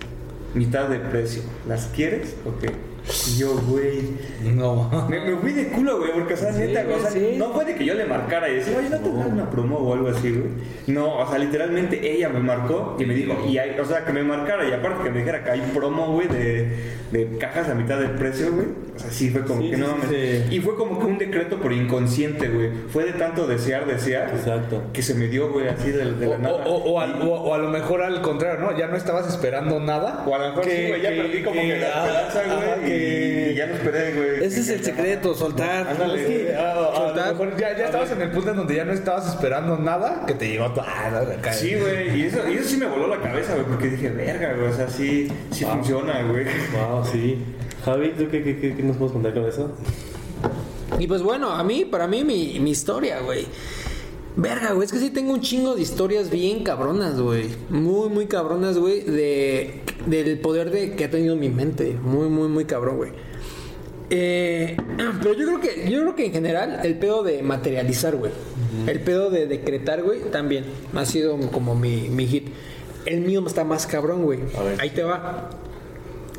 [0.56, 1.42] Mitad de precio.
[1.68, 2.70] ¿Las quieres o qué?
[3.08, 4.00] Y yo, güey.
[4.54, 4.90] No.
[5.08, 7.34] Me, me fui de culo, güey, porque, o sea, neta, güey, o sea, sí.
[7.36, 9.94] no fue de que yo le marcara y decía, oye, ¿no tendrás una promo o
[9.94, 10.50] algo así, güey?
[10.88, 14.12] No, o sea, literalmente ella me marcó y me dijo, y hay, o sea, que
[14.12, 16.68] me marcara y aparte que me dijera que hay promo, güey, de,
[17.12, 18.66] de cajas a mitad del precio, güey.
[18.96, 20.42] O sea, sí fue como Sí, que sí, no sí, mames.
[20.48, 20.54] sí.
[20.56, 22.70] Y fue como que un decreto por inconsciente, güey.
[22.88, 24.82] Fue de tanto desear, desear, Exacto.
[24.92, 26.64] que se me dio, güey, así de, de O, la nada.
[26.66, 28.76] o- o al- o- o a lo mejor al contrario, ¿no?
[28.76, 30.24] Ya no estabas esperando nada.
[30.26, 32.95] O a lo mejor sí, güey, ya perdí como que, la ah, esperanza, güey,
[33.56, 34.44] ya no esperé, güey.
[34.44, 35.86] Ese es el secreto, soltar.
[35.88, 36.54] Ándale, Es que, güey.
[36.54, 37.26] a- a- a Soltar.
[37.28, 40.24] lo mejor ya, ya estabas en el punto en donde ya no estabas esperando nada,
[40.26, 40.86] que te llegó toda
[41.32, 41.52] acá.
[41.52, 44.54] Sí, güey, y eso, y eso sí me voló la cabeza, güey, porque dije, verga,
[44.54, 46.44] güey, o sea, sí, sí funciona, güey.
[46.44, 47.38] Wow, sí.
[47.84, 49.76] Javi, ¿tú qué, qué, qué- qué nos puedes contar con eso?
[50.98, 53.46] Y pues bueno, a mí, para mí, mi, mi historia, güey.
[54.36, 57.48] Verga, güey, es que sí tengo un chingo de historias bien cabronas, güey.
[57.70, 61.96] Muy, muy cabronas, güey, de, del poder de, que ha tenido mi mente.
[62.02, 63.12] Muy, muy, muy cabrón, güey.
[64.10, 64.76] Eh,
[65.22, 68.32] pero yo creo que, yo creo que en general, el pedo de materializar, güey.
[68.86, 70.64] El pedo de decretar, güey, también.
[70.94, 72.48] Ha sido como mi, mi hit.
[73.06, 74.40] El mío está más cabrón, güey.
[74.78, 75.48] Ahí te va.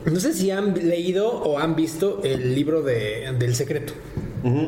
[0.05, 3.93] No sé si han leído o han visto el libro de, del secreto.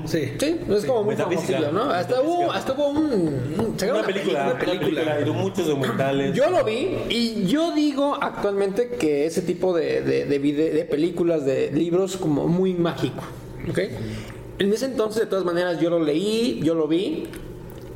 [0.05, 0.33] Sí.
[0.39, 1.83] Sí, es como muy famosillo, ¿no?
[1.89, 4.57] Hasta hubo, hasta hubo un, Una película,
[5.23, 6.35] una muchos documentales.
[6.35, 11.71] Yo lo vi y yo digo actualmente que ese tipo de, de, de, películas, de
[11.71, 13.23] libros, como muy mágico.
[13.69, 13.79] ¿Ok?
[14.59, 17.27] En ese entonces, de todas maneras, yo lo leí, yo lo vi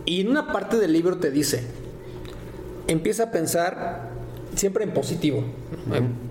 [0.05, 1.63] y en una parte del libro te dice,
[2.87, 4.11] empieza a pensar
[4.55, 5.43] siempre en positivo,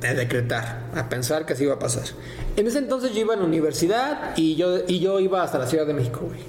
[0.03, 2.05] a decretar, a pensar que así iba a pasar.
[2.57, 5.67] En ese entonces yo iba a la universidad y yo, y yo iba hasta la
[5.67, 6.41] Ciudad de México, güey.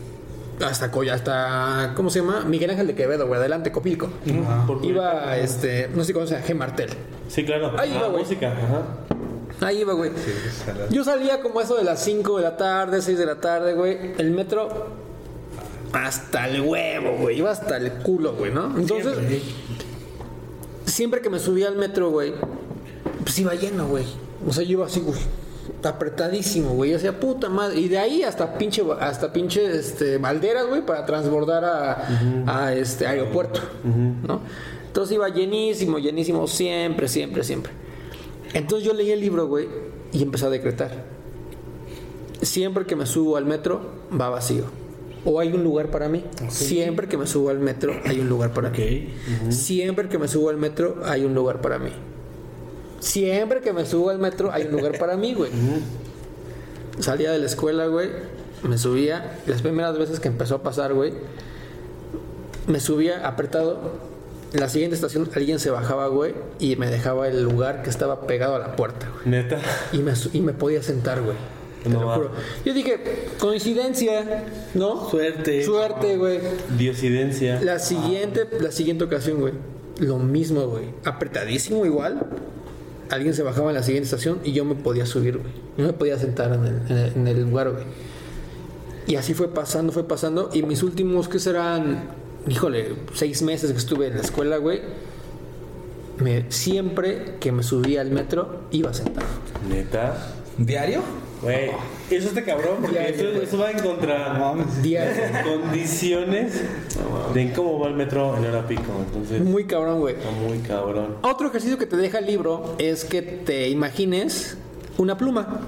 [0.65, 2.41] Hasta Coya, hasta, ¿cómo se llama?
[2.45, 4.09] Miguel Ángel de Quevedo, güey, adelante, Copilco.
[4.67, 6.55] Por- Iba, este, no sé si conoces a G.
[6.55, 6.89] Martel.
[7.27, 7.73] Sí, claro.
[7.79, 8.23] Ahí va, Ah, güey.
[8.23, 9.65] música, ajá.
[9.65, 10.11] Ahí iba, güey.
[10.91, 14.13] Yo salía como eso de las 5 de la tarde, 6 de la tarde, güey.
[14.17, 14.87] El metro
[15.93, 17.39] hasta el huevo, güey.
[17.39, 18.65] Iba hasta el culo, güey, ¿no?
[18.77, 19.15] Entonces,
[20.85, 22.33] siempre que me subía al metro, güey,
[23.23, 24.05] pues iba lleno, güey.
[24.47, 25.19] O sea, yo iba así, güey.
[25.89, 26.91] Apretadísimo, güey.
[26.91, 27.79] Yo decía, puta madre.
[27.79, 32.07] Y de ahí hasta pinche, hasta pinche este, Valderas, güey, para transbordar a,
[32.47, 33.59] a este aeropuerto.
[33.83, 34.41] ¿No?
[34.87, 37.71] Entonces iba llenísimo, llenísimo, siempre, siempre, siempre.
[38.53, 39.67] Entonces yo leí el libro, güey,
[40.11, 40.91] y empecé a decretar.
[42.41, 43.81] Siempre que me subo al metro,
[44.19, 44.65] va vacío.
[45.25, 46.23] O hay un lugar para mí.
[46.49, 48.77] Siempre que me subo al metro, hay un lugar para mí.
[49.49, 51.89] Siempre que me subo al metro, hay un lugar para mí.
[53.03, 55.51] Siempre que me subo al metro, hay un lugar para mí, güey.
[56.99, 58.09] Salía de la escuela, güey.
[58.63, 59.39] Me subía.
[59.45, 61.11] Las primeras veces que empezó a pasar, güey.
[62.65, 63.77] Me subía apretado.
[64.53, 66.33] En la siguiente estación alguien se bajaba, güey.
[66.59, 69.27] Y me dejaba el lugar que estaba pegado a la puerta, güey.
[69.27, 69.59] Neta.
[69.91, 71.35] Y me, y me podía sentar, güey.
[71.83, 72.31] Te No lo juro.
[72.63, 72.99] Yo dije,
[73.37, 75.09] coincidencia, ¿no?
[75.09, 75.65] Suerte.
[75.65, 76.39] Suerte, güey.
[76.77, 77.59] Diosidencia.
[77.61, 79.53] La siguiente, la siguiente ocasión, güey.
[79.99, 80.85] Lo mismo, güey.
[81.03, 82.25] Apretadísimo igual.
[83.09, 85.51] Alguien se bajaba en la siguiente estación y yo me podía subir, güey.
[85.77, 87.83] Yo me podía sentar en el, en el- en el lugar, güey.
[89.07, 90.49] Y así fue pasando, fue pasando.
[90.53, 92.05] Y mis últimos, que serán,
[92.47, 94.81] híjole, seis meses que estuve en la escuela, güey.
[96.19, 99.25] Me, siempre que me subía al metro, iba sentado.
[99.69, 100.15] Neta.
[100.57, 101.01] ¿Diario?
[101.43, 101.71] Güey,
[102.09, 104.81] eso está cabrón porque Ya, eso, va en contra mames.
[104.81, 105.23] Diario.
[105.43, 106.53] condiciones
[107.33, 108.83] de cómo va el metro en hora pico.
[109.05, 110.15] Entonces, Muy cabrón, güey.
[110.47, 111.17] muy cabrón.
[111.21, 114.57] Otro ejercicio que te deja el libro es que te imagines
[114.97, 115.61] una pluma.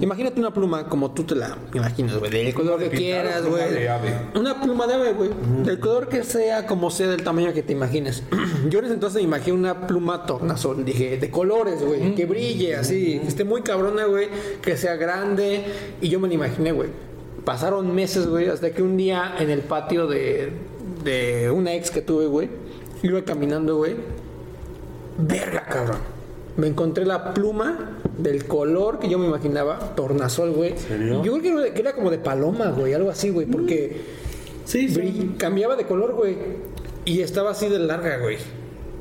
[0.00, 2.30] Imagínate una pluma como tú te la imaginas, güey.
[2.30, 3.72] Del color que quieras, pluma güey.
[3.72, 4.18] de ave?
[4.34, 5.30] Una pluma de ave, güey.
[5.64, 8.22] Del color que sea, como sea, del tamaño que te imagines.
[8.70, 10.84] Yo en ese entonces me imaginé una pluma tornasol.
[10.84, 12.14] Dije, de colores, güey.
[12.14, 13.20] Que brille así.
[13.20, 14.28] Que esté muy cabrona, güey.
[14.62, 15.64] Que sea grande.
[16.00, 16.90] Y yo me la imaginé, güey.
[17.44, 18.48] Pasaron meses, güey.
[18.48, 20.52] Hasta que un día en el patio de,
[21.04, 22.48] de una ex que tuve, güey.
[23.02, 23.96] Iba caminando, güey.
[25.18, 26.17] Verga, cabrón.
[26.58, 30.76] Me encontré la pluma del color que yo me imaginaba, tornasol, güey.
[30.76, 31.22] serio?
[31.22, 34.00] Yo creo que era, que era como de paloma, güey, algo así, güey, porque
[34.64, 35.00] Sí, sí.
[35.00, 36.36] brill- cambiaba de color, güey.
[37.04, 38.36] Y estaba así de larga, güey.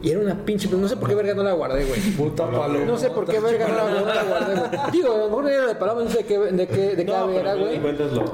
[0.03, 1.99] Y era una pinche, no sé por qué verga no la guardé, güey.
[2.11, 2.85] Puta paloma.
[2.85, 4.91] No sé por qué verga no la, no la guardé, güey.
[4.91, 7.11] Digo, a lo mejor era de paloma, no sé de qué, de qué, de qué
[7.11, 7.81] No, ave pero era, güey.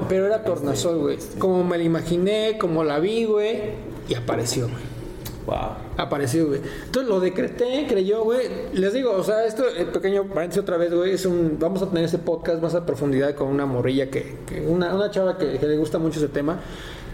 [0.06, 1.16] Pero era tornasol, güey.
[1.38, 3.58] Como me la imaginé, como la vi, güey.
[4.06, 4.93] Y apareció, güey
[5.46, 5.76] Wow.
[5.98, 6.60] apareció, güey.
[6.86, 8.48] Entonces lo decreté, creyó, güey.
[8.72, 11.58] Les digo, o sea, esto, el pequeño paréntesis otra vez, güey, es un...
[11.58, 14.38] Vamos a tener ese podcast más a profundidad con una morrilla que...
[14.46, 16.60] que una, una chava que le gusta mucho ese tema.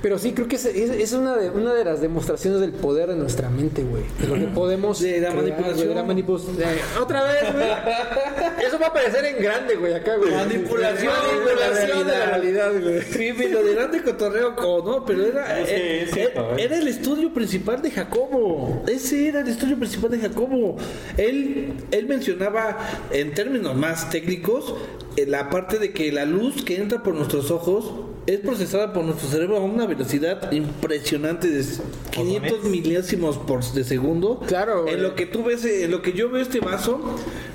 [0.03, 3.09] Pero sí, creo que es, es, es una, de, una de las demostraciones del poder
[3.09, 4.05] de nuestra mente, güey.
[4.21, 5.01] De lo que podemos...
[5.01, 5.89] De la crear, manipulación.
[5.89, 6.57] de la manipulación.
[6.57, 6.65] de-
[7.01, 7.71] Otra vez, güey.
[8.67, 10.33] Eso va a aparecer en grande, güey, acá, güey.
[10.33, 13.03] Manipulación, Manipulación de la realidad, güey.
[13.03, 15.65] Sí, lo de cotorreo no, pero era,
[16.13, 16.65] cierto, era, ¿eh?
[16.65, 18.83] era el estudio principal de Jacobo.
[18.87, 20.77] Ese era el estudio principal de Jacobo.
[21.17, 22.79] Él, él mencionaba
[23.11, 24.75] en términos más técnicos
[25.17, 29.05] eh, la parte de que la luz que entra por nuestros ojos es procesada por
[29.05, 31.65] nuestro cerebro a una velocidad impresionante de
[32.13, 34.41] 500 milésimos por de segundo.
[34.47, 34.87] Claro.
[34.87, 37.01] En lo que tú ves, eh, en lo que yo veo este vaso,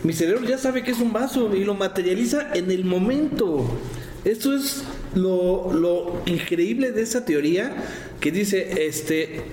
[0.03, 3.65] mi cerebro ya sabe que es un vaso y lo materializa en el momento.
[4.25, 4.83] Esto es
[5.13, 7.73] lo, lo increíble de esa teoría
[8.19, 9.43] que dice, este,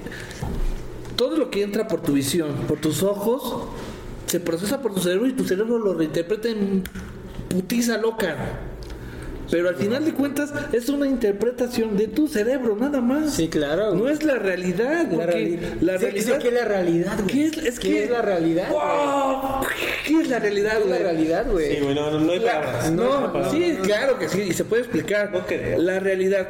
[1.14, 3.68] todo lo que entra por tu visión, por tus ojos,
[4.26, 6.82] se procesa por tu cerebro y tu cerebro lo reinterpreta en
[7.48, 8.71] putiza loca.
[9.52, 13.34] Pero al final de cuentas es una interpretación de tu cerebro, nada más.
[13.34, 13.94] Sí, claro.
[13.94, 15.06] No es la realidad.
[15.12, 16.38] La, reali- la Sí, realidad.
[16.38, 17.26] ¿Qué es la realidad, güey?
[17.28, 18.68] ¿Qué es, es ¿Qué que- es la realidad?
[18.70, 19.68] güey?
[20.06, 21.02] ¿Qué es la realidad, ¿Qué es la güey?
[21.02, 21.76] realidad, güey?
[21.76, 22.90] Sí, bueno, no, no hay La- palabras.
[22.92, 23.50] no, hay palabras.
[23.52, 25.30] sí, claro que sí, y se puede explicar.
[25.32, 25.42] No.
[25.82, 26.48] La realidad.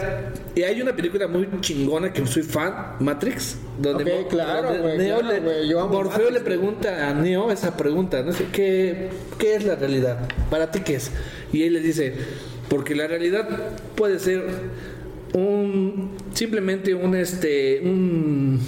[0.54, 4.98] Y hay una película muy chingona que soy fan, Matrix, donde, Ok, claro, donde güey,
[4.98, 8.32] Neo claro, le- güey, yo amo Morfeo Matrix, le pregunta a Neo esa pregunta, no
[8.32, 9.08] sé, ¿qué,
[9.40, 10.18] ¿qué es la realidad?
[10.50, 11.10] ¿Para ti qué es?
[11.52, 12.14] Y él le dice,
[12.72, 13.46] porque la realidad
[13.96, 14.46] puede ser
[15.35, 18.61] un simplemente un este un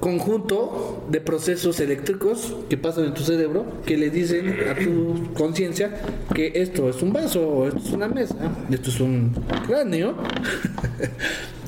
[0.00, 6.00] conjunto de procesos eléctricos que pasan en tu cerebro que le dicen a tu conciencia
[6.34, 8.36] que esto es un vaso, o esto es una mesa,
[8.70, 9.32] esto es un
[9.66, 10.16] cráneo.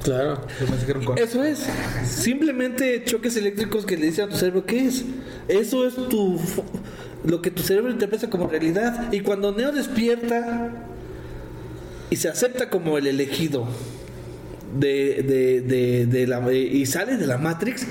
[0.02, 0.40] Claro.
[1.14, 1.22] Que.
[1.22, 1.64] Eso es.
[2.04, 5.04] Simplemente choques eléctricos que le dicen a tu cerebro qué es.
[5.46, 6.40] Eso es tu
[7.24, 9.12] lo que tu cerebro interpreta como realidad.
[9.12, 10.70] Y cuando Neo despierta
[12.10, 13.66] y se acepta como el elegido
[14.78, 17.86] de, de- de- de la, y sale de la Matrix,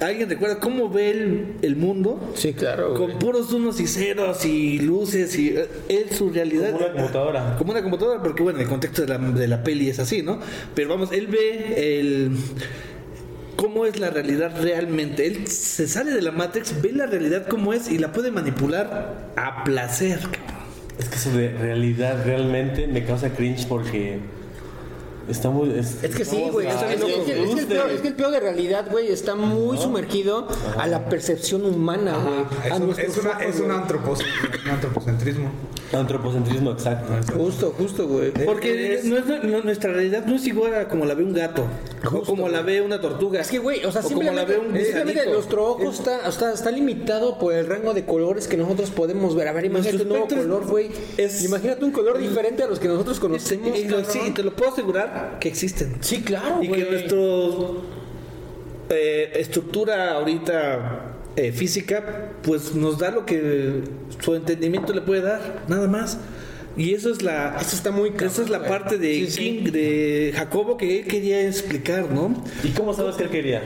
[0.00, 2.32] ¿Alguien recuerda cómo ve el, el mundo?
[2.34, 2.94] Sí, claro.
[2.94, 6.72] Con puros unos y ceros y luces y eh, es su realidad.
[6.72, 7.56] Como una computadora.
[7.56, 10.40] Como una computadora, porque bueno, el contexto de la, de la peli es así, ¿no?
[10.74, 12.32] Pero vamos, él ve el
[13.62, 15.24] cómo es la realidad realmente.
[15.24, 19.30] Él se sale de la Matrix, ve la realidad como es y la puede manipular
[19.36, 20.18] a placer.
[20.98, 24.18] Es que eso de realidad realmente me causa cringe porque
[25.28, 25.70] está muy.
[25.78, 26.66] Es, Es que sí, güey.
[26.66, 28.86] sea, Es, es que- es que el peor, de- es que el peor de realidad,
[28.90, 32.72] güey, está muy sumergido a la percepción humana, güey.
[32.98, 33.24] Es un,
[33.64, 33.74] una-
[34.64, 35.50] un antropocentrismo.
[35.92, 37.12] Antropocentrismo exacto.
[37.36, 38.30] Justo, justo, güey.
[38.32, 41.64] Porque no es- no- nuestra realidad no es igual a como la ve un gato,
[42.12, 43.40] o como la ve una tortuga.
[43.40, 46.28] Es que, güey, o sea, o como la simplemente, ve un simplemente nuestro ojo está,
[46.28, 49.48] está, está limitado por el rango de colores que nosotros podemos ver.
[49.48, 50.90] A ver, imagínate Nuestro un nuevo color, güey.
[51.16, 53.78] es- Imagínate un color diferente a los que nosotros conocemos.
[53.78, 55.96] y, lo- sí, y te lo puedo asegurar que existen.
[56.00, 56.82] Sí, claro, y güey.
[56.84, 57.18] que nuestra
[59.34, 63.82] estructura ahorita eh, física, pues nos da lo que
[64.20, 66.18] su entendimiento le puede dar, nada más.
[66.76, 68.70] Y eso es la, Eso está muy cabrón, esa es la güey.
[68.70, 69.38] parte de Sí, sí.
[69.64, 72.34] King, de Jacobo que él quería explicar, ¿no?
[72.64, 73.62] ¿Y cómo sabes que él quería?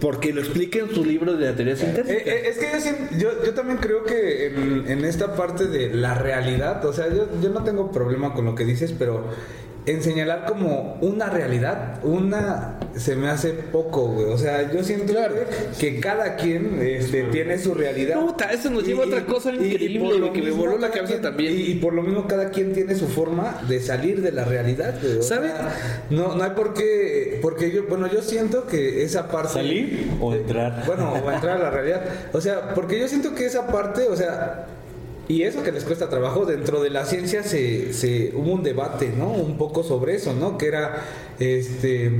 [0.00, 2.12] Porque lo explica en su libro de la teoría Eh, sintética.
[2.14, 6.14] eh, es que yo, yo, yo también creo que en, en esta parte de la
[6.14, 9.24] realidad, o sea, yo, yo no tengo problema con lo que dices, pero
[9.86, 14.26] en señalar como una realidad, una se me hace poco, güey.
[14.26, 15.12] O sea, yo siento
[15.78, 18.18] que cada quien este, tiene su realidad.
[18.20, 21.14] Puta, eso nos lleva a otra cosa increíble, por lo que me voló la cabeza
[21.14, 21.52] quien- también.
[21.52, 24.94] Y, y por lo mismo cada quien tiene su forma de salir de la realidad,
[25.02, 25.18] güey.
[25.18, 25.48] O ¿Sabe?
[25.48, 25.74] sea,
[26.10, 29.52] no, no hay por qué, porque yo, bueno, yo siento que esa parte...
[29.52, 30.84] ¿Salir o entrar?
[30.86, 32.02] Bueno, o entrar a la realidad.
[32.32, 34.66] O sea, porque yo siento que esa parte, o sea,
[35.28, 39.12] y eso que les cuesta trabajo, dentro de la ciencia se, se hubo un debate,
[39.16, 39.30] ¿no?
[39.30, 40.56] Un poco sobre eso, ¿no?
[40.56, 41.04] Que era
[41.38, 42.12] este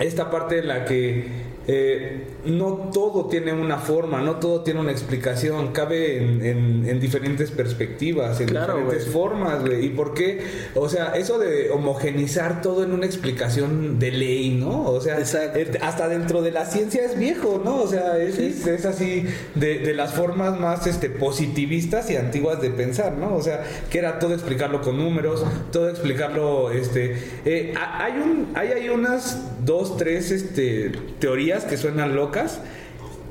[0.00, 4.90] esta parte en la que eh, no todo tiene una forma, no todo tiene una
[4.92, 9.86] explicación, cabe en, en- en diferentes perspectivas, en Claro, diferentes formas, güey.
[9.86, 10.40] ¿Y por qué?
[10.74, 14.84] O sea, eso de homogenizar todo en una explicación de ley, ¿no?
[14.90, 15.58] O sea, Exacto.
[15.58, 17.80] eh, hasta dentro de la ciencia es viejo, ¿no?
[17.82, 22.60] O sea, es, es- es así de, de las formas más este, positivistas y antiguas
[22.60, 23.34] de pensar, ¿no?
[23.34, 27.16] O sea, que era todo explicarlo con números, todo explicarlo, este...
[27.44, 32.60] eh, ha- hay, un, hay, hay unas dos, tres este, teorías que suenan locas.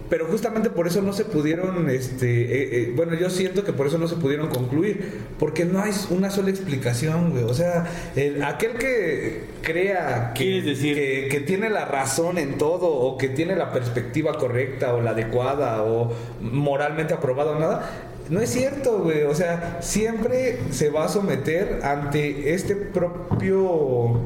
[0.09, 3.87] Pero justamente por eso no se pudieron, este, eh, eh, bueno, yo siento que por
[3.87, 5.05] eso no se pudieron concluir,
[5.39, 7.45] porque no hay una sola explicación, güey.
[7.45, 7.85] O sea,
[8.17, 10.95] el- aquel que crea que, ¿Quieres decir?
[10.95, 15.11] que, que tiene la razón en todo, o que tiene la perspectiva correcta, o la
[15.11, 17.89] adecuada, o moralmente aprobada o nada,
[18.29, 19.23] no es cierto, güey.
[19.23, 24.19] O sea, siempre se va a someter ante este propio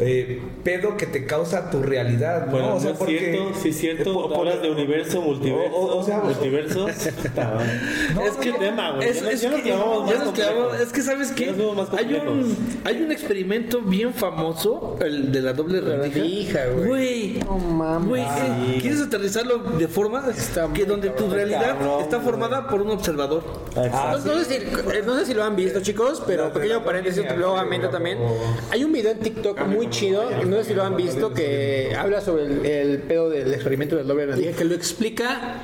[0.00, 2.52] eh, pedo que te causa tu realidad, ¿no?
[2.52, 4.10] Bueno, o sea, no es porque- cierto, sí es cierto.
[4.10, 6.86] eh, por- hablas de universo, multiverso, o- o- o sea, multiverso.
[7.22, 7.58] Puta,
[8.26, 9.08] es que no, tema, güey.
[9.08, 9.42] es, Ya es
[10.82, 15.80] es que sabes que hay un hay un experimento bien famoso el de la doble
[15.80, 16.86] rendija güey.
[16.86, 18.08] güey No mames.
[18.08, 22.82] güey eh, quieres aterrizarlo de forma Está que donde tu realidad cabrón, está formada por
[22.82, 23.42] un observador
[23.76, 26.84] Ah, No, no sé si, eh, no sé si lo han visto, chicos, pero pequeño
[26.84, 28.18] paréntesis, luego aumenta también.
[28.70, 32.20] Hay un video en TikTok muy chido, no sé si lo han visto, que habla
[32.20, 35.56] sobre el, el pedo del experimento del doble rendija, que lo explica,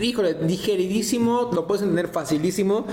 [0.00, 2.86] híjole, digeridísimo, lo puedes entender facilísimo,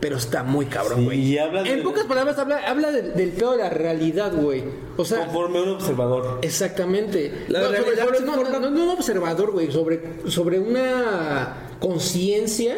[0.00, 1.20] pero está muy cabrón, Sí, güey.
[1.20, 4.62] y habla en de- pocas palabras, habla, habla del, del pedo de la realidad, güey.
[4.98, 6.38] O sea, Conforme un observador.
[6.42, 7.32] Exactamente.
[7.48, 10.58] La no, sobre- sobre- se no, forma- no, no, no un observador, güey, sobre, sobre
[10.58, 12.76] una conciencia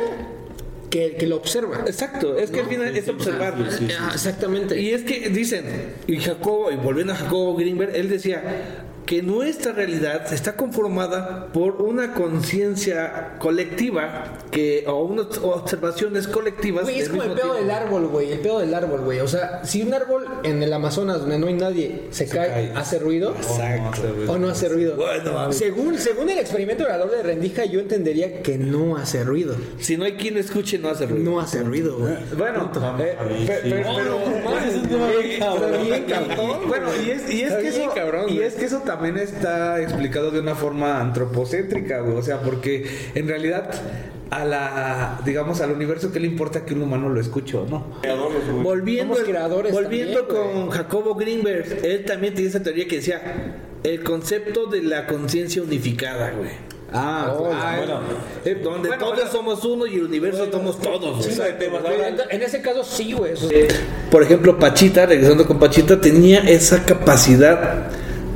[0.90, 1.84] que, que lo observa.
[1.86, 3.54] exacto es que al final es observar
[4.00, 4.80] Ah, Exactamente.
[4.80, 5.64] y es que dicen
[6.06, 8.42] y Jacobo y volviendo a Jacobo Greenberg él decía
[9.08, 17.00] que nuestra realidad está conformada por una conciencia colectiva que o unas observaciones colectivas Güey,
[17.00, 17.54] es como el pedo tiempo.
[17.54, 18.32] del árbol, güey.
[18.32, 19.20] El pedo del árbol, güey.
[19.20, 22.72] O sea, si un árbol en el Amazonas donde no hay nadie se, cae, cae.
[22.76, 23.34] ¿hace ruido?
[23.34, 24.28] Exacto, güey.
[24.28, 24.96] ¿O no hace ruido?
[24.96, 29.56] Bueno, según, según el experimento de la doble rendija, yo entendería que no hace ruido.
[29.78, 31.30] Si no hay quien lo escuche, no hace ruido.
[31.30, 32.12] No hace ruido, güey.
[32.36, 35.70] Bueno, eh, pero, Ese es un tema bien cabrón.
[35.70, 36.68] pero bien cabrón.
[36.68, 40.30] Bueno, y es, y es que eso, cabrón, y es que eso también está explicado
[40.30, 42.16] de una forma antropocéntrica, güey.
[42.16, 43.70] O sea, porque en realidad
[44.30, 47.86] a la, digamos, al universo, ¿qué le importa que un humano lo escuche o no?
[48.62, 50.54] Volviendo, creadores volviendo también, güey.
[50.54, 53.22] con Jacobo Greenberg, él también tiene esa teoría que decía
[53.82, 56.50] el concepto de la conciencia unificada, güey.
[56.90, 58.00] Ah, Oh, ah, bueno.
[58.46, 59.30] Eh, donde Bueno, todos bueno.
[59.30, 61.18] somos uno y el universo somos todos.
[61.26, 61.38] güey.
[62.30, 63.32] En ese caso sí, güey.
[63.34, 63.48] Eso-
[64.10, 67.90] Por ejemplo, Pachita, regresando con Pachita, tenía esa capacidad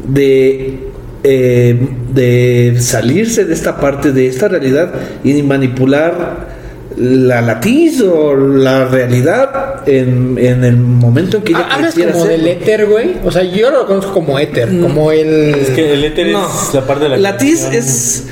[0.04, 0.78] de
[1.24, 1.78] eh,
[2.12, 4.92] de salirse de esta parte, de esta realidad
[5.22, 6.50] y manipular
[6.96, 12.24] la latiz o la realidad en, en el momento en que ella Hablas como hacerlo.
[12.26, 13.12] del éter, güey.
[13.24, 15.54] O sea, yo lo conozco como éter, como el.
[15.54, 16.44] Es que el éter No.
[16.46, 18.24] es la parte de la Latiz es,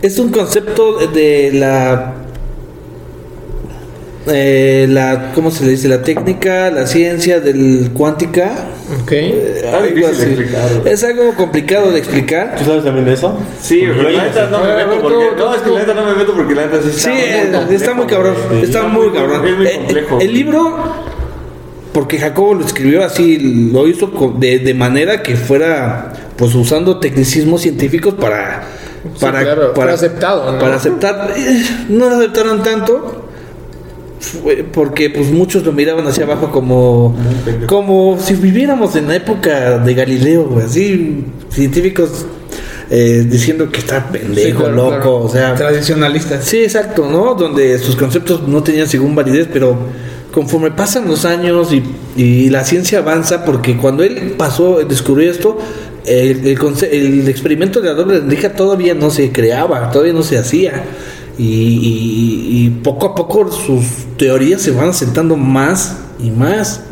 [0.00, 2.14] es un concepto de la,
[4.28, 5.32] eh, la.
[5.34, 5.88] ¿Cómo se le dice?
[5.88, 8.52] La técnica, la ciencia del cuántica.
[9.02, 9.12] Ok.
[9.12, 10.22] eh, Está algo difícil de así.
[10.32, 10.92] explicar, güey.
[10.94, 12.56] Es algo complicado de explicar.
[12.58, 13.38] ¿Tú sabes también de eso?
[13.62, 15.26] Sí, pero la neta no me A ver, meto porque.
[15.36, 17.00] No, es que la neta no me meto porque la neta sí está.
[17.02, 18.34] Sí, muy eh, complejo, está muy cabrón.
[18.48, 18.62] güey.
[18.62, 19.46] Está muy cabrón.
[19.46, 20.18] Es muy Eh, complejo.
[20.20, 20.76] El libro,
[21.92, 23.38] porque Jacobo lo escribió así,
[23.72, 28.62] lo hizo co- de, de manera que fuera, pues usando tecnicismos científicos para.
[29.18, 30.58] Para, claro, fue aceptado, ¿no?
[30.58, 31.32] Para aceptar.
[31.36, 33.19] Eh, No lo aceptaron tanto.
[34.72, 37.16] Porque pues muchos lo miraban hacia abajo como
[37.66, 42.26] como si viviéramos en la época de Galileo, así científicos
[42.90, 45.16] eh, diciendo que está pendejo, Sí, claro, loco, claro.
[45.22, 46.44] o sea, Tradicionalistas.
[46.44, 47.34] Sí, exacto, ¿no?
[47.34, 49.78] Donde sus conceptos no tenían según validez, pero
[50.32, 51.82] conforme pasan los años y,
[52.16, 55.58] y la ciencia avanza, porque cuando él pasó, descubrió esto,
[56.04, 56.58] el, el,
[56.90, 60.84] el experimento de la doble rendija todavía no se creaba, todavía no se hacía.
[61.42, 63.84] Y, y- y poco a poco sus
[64.18, 66.82] teorías se van asentando más y más.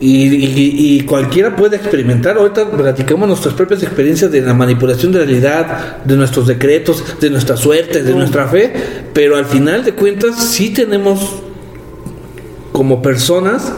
[0.00, 2.36] Y, y- y cualquiera puede experimentar.
[2.38, 7.30] Ahorita platicamos nuestras propias experiencias de la manipulación de la realidad, de nuestros decretos, de
[7.30, 8.72] nuestra suerte, de nuestra fe.
[9.12, 11.36] Pero al final de cuentas, sí tenemos
[12.72, 13.72] como personas,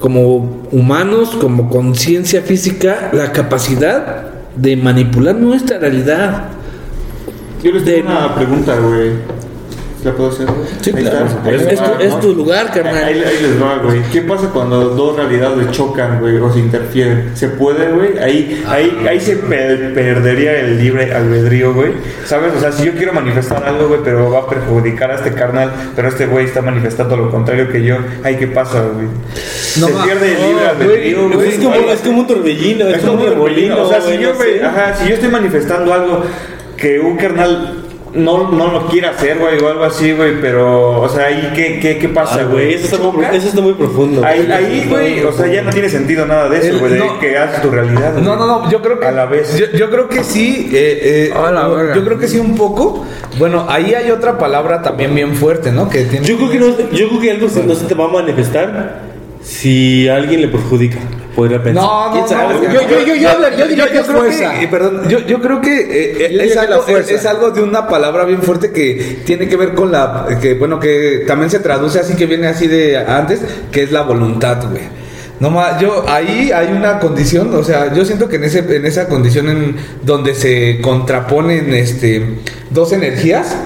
[0.00, 6.48] como humanos, como conciencia física, la capacidad de manipular nuestra realidad.
[7.62, 9.33] Yo les de- una pregunta, güey.
[10.04, 10.46] ¿La puedo hacer?
[10.82, 11.26] Sí, Ahí claro.
[11.26, 11.50] está.
[11.50, 12.94] Es, es tu, tu lugar, carnal.
[13.04, 14.02] Ahí, ahí les va, güey.
[14.12, 17.30] ¿Qué pasa cuando dos realidades chocan, güey, o se interfieren?
[17.34, 18.18] ¿Se puede, güey?
[18.18, 21.92] Ahí, ahí, ahí se pe- perdería el libre albedrío, güey.
[22.26, 22.52] ¿Sabes?
[22.54, 25.72] O sea, si yo quiero manifestar algo, güey, pero va a perjudicar a este carnal,
[25.96, 29.06] pero este güey está manifestando lo contrario que yo, ¿ahí qué pasa, güey?
[29.80, 31.48] No se pierde el libre albedrío, güey.
[31.48, 33.82] Es como, es como un torbellino, es, Es como un remolino.
[33.82, 34.32] O sea, si yo,
[34.64, 36.22] ajá, si yo estoy manifestando algo
[36.76, 37.83] que un carnal
[38.14, 41.78] no, no lo quiere hacer, güey, o algo así, güey, pero, o sea, ahí, ¿qué,
[41.80, 42.74] qué, qué pasa, Ah, güey?
[42.74, 43.36] eso, está muy, ¿Choca?
[43.36, 44.24] eso está muy profundo.
[44.24, 46.98] Ahí, ahí, güey, o sea, ya no tiene sentido nada de eso, El- güey, de
[47.00, 47.18] no.
[47.18, 48.12] que haces tu realidad.
[48.12, 48.24] güey.
[48.24, 49.56] No, no, no, yo creo que A la vez.
[49.58, 53.04] Yo, yo creo que sí, eh, eh, A la yo creo que sí un poco.
[53.38, 55.88] Bueno, ahí hay otra palabra también bien fuerte, ¿no?
[55.88, 58.04] Que tiene Yo creo que, no, yo creo que algo se- no se te va
[58.04, 59.00] a manifestar
[59.42, 60.98] si alguien le perjudica.
[61.34, 61.82] Podría pensar.
[61.84, 62.54] No, no, ¿Quién sabe?
[62.54, 62.62] no.
[62.72, 64.62] Yo- yo- yo- yo diría que es creo fuerza.
[64.62, 67.62] eh, perdón, yo, yo creo que eh, eh, Yo es, algo, es- es algo de
[67.62, 70.26] una palabra bien fuerte que tiene que ver con la.
[70.40, 73.40] que bueno, que también se traduce así, que viene así de antes,
[73.72, 74.82] que es la voluntad, güey.
[75.40, 78.86] No más, yo ahí hay una condición, o sea, yo siento que en ese en
[78.86, 82.24] esa condición en donde se contraponen este
[82.70, 83.56] dos energías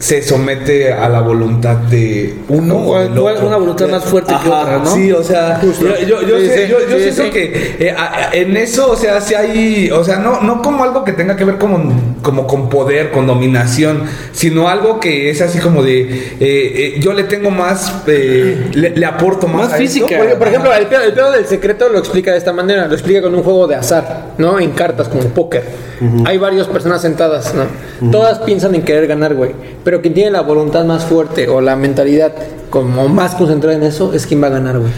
[0.00, 3.46] se somete a la voluntad de uno o otro.
[3.46, 4.94] una voluntad más fuerte que Ajá, otra, ¿no?
[4.94, 7.30] Sí, o sea, yo, yo, yo Sí, sé- sí, yo- yo sí, siento sí.
[7.30, 7.94] que eh,
[8.32, 11.44] en eso, o sea, si hay, o sea, no, no como algo que tenga que
[11.44, 16.38] ver con, como con poder, con dominación, sino algo que es así como de, eh,
[16.40, 20.06] eh, yo le tengo más, eh, le, le aporto más, Más a esto.
[20.06, 20.16] física.
[20.18, 22.94] Por, por ejemplo, el pedo, el pedo del secreto lo explica de esta manera, lo
[22.94, 24.58] explica con un juego de azar, ¿no?
[24.58, 25.90] En cartas, como póker.
[26.24, 28.10] Hay varias personas sentadas, ¿no?
[28.10, 29.50] Todas piensan en querer ganar, güey.
[29.90, 32.32] Pero quien tiene la voluntad más fuerte o la mentalidad
[32.70, 34.92] como más concentrada en eso es quien va a ganar, güey.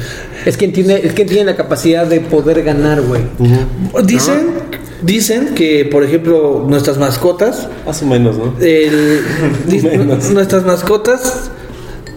[0.44, 3.22] Es quien tiene, es quien tiene la capacidad de poder ganar, güey.
[4.04, 4.50] Dicen,
[5.00, 8.52] dicen que, por ejemplo, nuestras mascotas, Más o menos, ¿no?
[8.60, 9.22] el-
[9.82, 10.28] Menos.
[10.30, 11.50] nuestras mascotas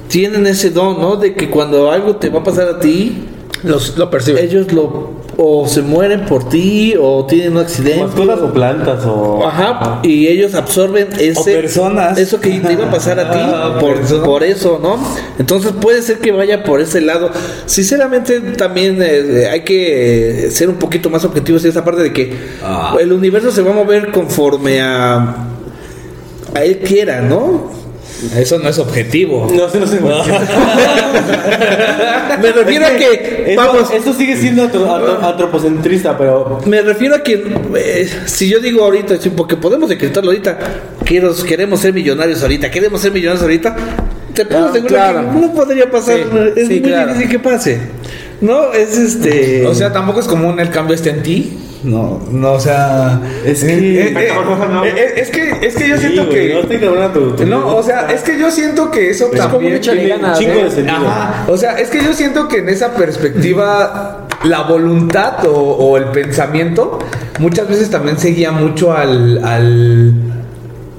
[0.10, 1.16] tienen ese don, ¿no?
[1.16, 3.24] De que cuando algo te va a pasar a ti,
[3.64, 4.44] Los, lo percibe.
[4.44, 8.04] ellos lo o se mueren por ti o tienen un accidente.
[8.04, 9.46] Mascotas o plantas o.
[9.46, 12.18] Ajá, y ellos absorben ese personas.
[12.18, 14.98] eso que te iba a pasar a ti Ah, por, eso, ¿no?
[15.38, 17.32] Entonces puede ser que vaya por ese lado.
[17.66, 22.14] Sinceramente también eh, hay que eh, ser un poquito más objetivos en esa parte de
[22.14, 22.34] que
[22.64, 22.96] Ah.
[23.00, 25.36] el universo se va a mover conforme a
[26.54, 27.70] a él quiera, ¿no?
[28.38, 29.48] Eso no es objetivo.
[29.54, 30.00] No sé, no sé.
[32.42, 36.60] Me refiero a que vamos, esto sigue siendo antro- antro- antropocentrista, pero.
[36.66, 37.44] Me refiero a que
[37.76, 40.58] eh, si yo digo ahorita, porque podemos decretarlo ahorita,
[41.06, 43.76] quiero, queremos ser millonarios ahorita, queremos ser millonarios ahorita,
[44.34, 45.32] te puedo asegurar claro.
[45.34, 46.24] que no podría pasar, Sí,
[46.56, 47.08] es sí, muy claro.
[47.14, 47.80] difícil que pase.
[48.42, 49.66] No, es este...
[49.66, 51.58] O sea, tampoco es común el cambio esté en ti.
[51.86, 53.22] No, no, o sea.
[53.46, 54.30] Es que- eh, eh,
[54.72, 54.84] No.
[54.84, 56.54] eh, es que, es que yo Sí, siento güey, que.
[56.56, 59.42] No estoy cabrón tu, tu- No, o sea, es que yo siento que eso Es
[59.44, 61.08] como un también tiene ganas, chingo de sentido.
[61.08, 65.98] Ajá, o sea, es que yo siento que en esa perspectiva la voluntad o, o
[65.98, 67.00] el pensamiento
[67.40, 70.14] muchas veces también se guía mucho al, al,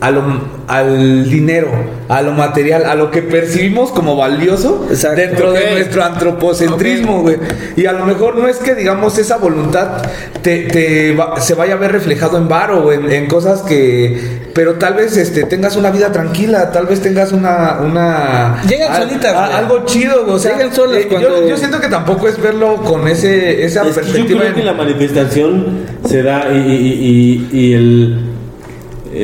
[0.00, 1.68] a lo- al dinero,
[2.08, 5.20] a lo material, a lo que percibimos como valioso Exacto.
[5.20, 7.36] dentro de nuestro antropocentrismo, güey.
[7.76, 10.02] Y a lo mejor no es que, digamos, esa voluntad
[10.42, 14.44] te, te va- se vaya a ver reflejado en varo o en, en cosas que...
[14.54, 17.78] Pero tal vez este, tengas una vida tranquila, tal vez tengas una...
[17.82, 20.36] una Llegan al- solitas, a- algo chido, güey.
[20.36, 23.64] O sea, Llegan solas eh, yo- cuando- yo, siento que tampoco es verlo con ese,
[23.64, 24.40] esa Es que yo perspectiva.
[24.42, 28.20] creo que la manifestación se da y, y- y- y el,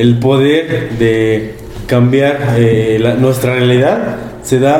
[0.00, 1.54] el poder de
[1.86, 4.76] cambiar eh, la- nuestra realidad se da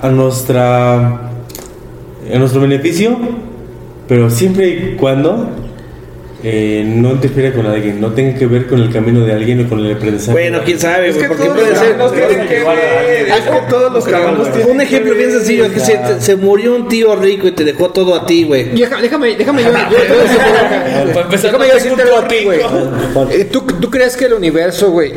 [0.00, 0.96] a, a nuestra
[2.32, 3.18] a nuestro beneficio,
[4.08, 5.48] pero siempre y cuando
[6.42, 9.68] eh, no interfiera con alguien, no tenga que ver con el camino de alguien o
[9.68, 10.32] con el aprendizaje.
[10.32, 11.96] Bueno, quién sabe, Es que porque todos puede los ser.
[11.96, 13.28] caminos tienen que ver.
[13.28, 16.74] Es que todos los caminos tienen Un ejemplo bien sencillo, es que se, se murió
[16.74, 18.70] un tío rico y te dejó todo a ti, güey.
[18.70, 19.70] Déjame, déjame yo,
[21.30, 22.60] Déjame no yo a ti, güey.
[23.30, 25.12] Eh, ¿Tú, ¿Tú crees que el universo, güey,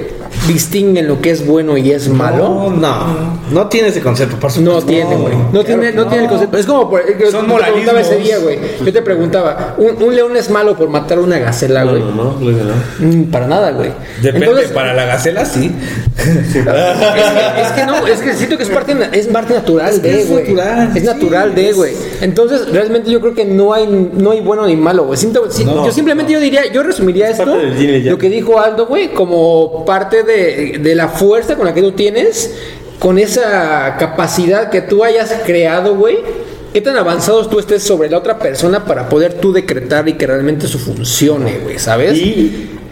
[0.48, 2.72] distingue en lo que es bueno y es malo?
[2.76, 4.82] No, no tiene ese concepto, por supuesto.
[4.82, 5.34] No tiene, güey.
[5.52, 6.58] No, tiene, no, tiene el concepto.
[6.58, 8.60] Es como por, eh, yo Son te preguntaba ese día, güey.
[8.84, 12.02] Yo te preguntaba, ¿un, un león es malo por matar una gacela, güey?
[12.02, 12.74] no, no, no, no.
[13.00, 13.92] Mm, para nada, güey.
[14.22, 15.72] Depende, Entonces, para la gacela sí.
[16.18, 20.22] es, que, es que no, es que siento que es parte, es parte natural de,
[20.22, 20.44] es güey.
[20.54, 21.94] natural, Es sí, natural de, güey.
[22.22, 25.20] Entonces, realmente yo creo que no hay, no hay bueno ni malo, güey.
[25.20, 30.80] Yo simplemente yo diría, yo resumiría esto, lo que dijo Aldo, güey, como parte de,
[30.80, 32.54] de la fuerza con la que tú tienes,
[33.00, 36.18] con esa capacidad que tú hayas creado, güey.
[36.76, 40.28] ¿Qué tan avanzados tú estés sobre la otra persona para poder tú decretar y que
[40.28, 42.22] realmente eso funcione, güey, ¿sabes?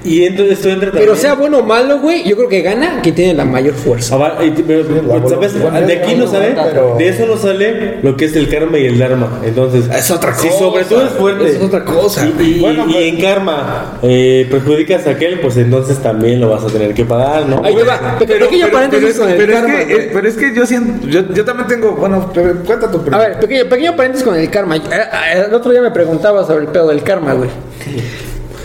[0.03, 1.05] Y entonces esto entra también.
[1.09, 4.15] Pero sea bueno o malo, güey, yo creo que gana quien tiene la mayor fuerza.
[4.15, 4.83] Ah, va, y- pero,
[5.29, 5.53] ¿sabes?
[5.87, 6.55] De aquí no sale,
[6.97, 9.39] de eso no sale lo que es el karma y el dharma.
[9.43, 10.59] Entonces, Es otra si cosa.
[10.59, 14.47] sobre todo es fuerte, Es otra cosa, Y, y- Bueno, y pues- en karma eh,
[14.49, 17.61] perjudicas a aquel, pues entonces también lo vas a tener que pagar, ¿no?
[17.63, 18.17] Ahí va.
[18.19, 21.07] Pe- pequeño paréntesis es, con el pero es karma, que, pero es que yo siento,
[21.07, 22.31] yo, yo también tengo, bueno,
[22.65, 24.77] cuenta tu A ver, pequeño, pequeño paréntesis con el karma.
[24.77, 27.49] Eh, eh, El otro día me preguntaba sobre el pedo del karma, güey.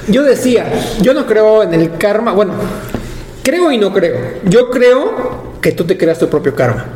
[0.09, 0.65] Yo decía,
[1.01, 2.33] yo no creo en el karma.
[2.33, 2.55] Bueno,
[3.43, 4.17] creo y no creo.
[4.45, 6.87] Yo creo que tú te creas tu propio karma.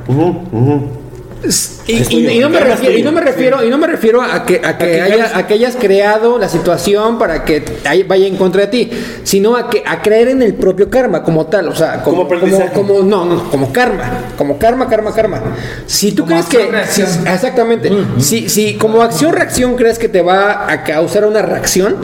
[1.88, 4.78] Y, no me refiero, y no me refiero, y no me refiero a que, a
[4.78, 7.64] que, que haya- creas- a que hayas creado la situación para que
[8.06, 8.90] vaya en contra de ti,
[9.24, 12.28] sino a que a creer en el propio karma como tal, o sea, como,
[12.72, 15.40] Como no, no, como karma, como karma, karma, karma.
[15.86, 20.70] Si tú crees que si- exactamente, si, si como acción reacción crees que te va
[20.72, 21.96] a causar una reacción,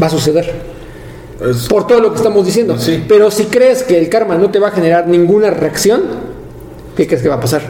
[0.00, 0.52] va a suceder.
[1.68, 2.76] Por todo lo que estamos diciendo.
[3.08, 6.02] Pero si crees que el karma no te va a generar ninguna reacción,
[6.96, 7.62] ¿qué crees que va a pasar?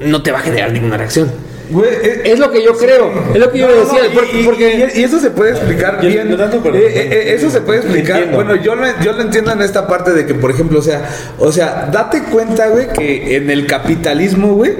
[0.00, 1.30] No te va a generar ninguna reacción.
[1.68, 4.14] Güey, eh, Es lo que yo creo, es lo que yo No, no, decía, y-
[4.14, 6.30] porque, y, porque- y- y eso se puede explicar Yo bien.
[6.30, 8.18] no tanto, pero- Eh, eh, eh, eso se puede explicar.
[8.18, 8.36] Entiendo.
[8.36, 11.08] Bueno, yo lo, yo lo entiendo en esta parte de que, por ejemplo, o sea,
[11.40, 14.74] o sea, date cuenta, güey, que en el capitalismo, güey,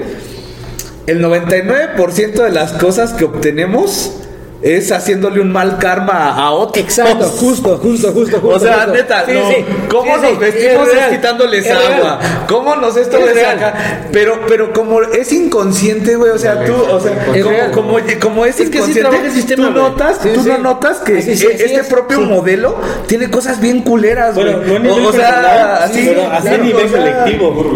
[1.07, 4.13] el 99% de las cosas que obtenemos
[4.61, 6.83] es haciéndole un mal karma a otros.
[6.83, 8.47] Exacto, justo, justo, justo, justo.
[8.47, 8.93] O sea, justo.
[8.93, 9.49] neta, Sí, no.
[9.49, 9.65] sí.
[9.89, 11.93] ¿Cómo Sí, nos sí, vestimos es quitándoles Es real.
[11.93, 12.19] agua?
[12.47, 13.73] ¿Cómo nos esto Es acá?
[14.11, 18.45] Pero, pero como es inconsciente, güey, o sea, tú, o sea, Es como, como, como
[18.45, 20.49] es, que inconsciente, el sistema, tú notas, Sí, tú sí.
[20.49, 21.87] no notas que e- este es.
[21.87, 22.25] propio Sí.
[22.25, 22.75] modelo
[23.07, 24.55] tiene cosas bien culeras, güey.
[24.67, 27.73] Bueno, o, sea, así, a nivel selectivo.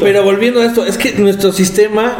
[0.00, 2.16] Pero volviendo a esto, es que nuestro sistema,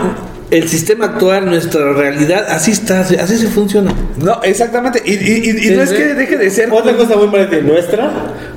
[0.51, 3.93] el sistema actual, nuestra realidad, así está, así se funciona.
[4.23, 5.01] No, exactamente.
[5.05, 6.71] Y, y, y- y no es que deje de ser.
[6.73, 8.11] Otra cosa muy importante, nuestra,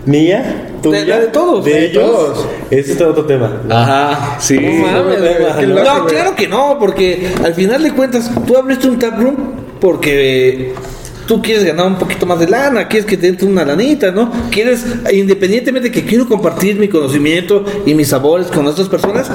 [0.05, 2.47] mía, tuya, la de todos, de de ellos, todos.
[2.71, 3.61] ese es otro tema.
[3.69, 4.57] Ajá, sí.
[4.59, 5.19] No mames,
[5.67, 6.15] No, loco, güey.
[6.15, 9.35] claro que no, porque al final de cuentas, tú abriste un taproom
[9.79, 10.73] porque
[11.27, 14.31] tú quieres ganar un poquito más de lana, quieres que te entre una lanita, ¿no?
[14.51, 19.29] Quieres, independientemente de que quiero compartir mi conocimiento y mis sabores con otras personas,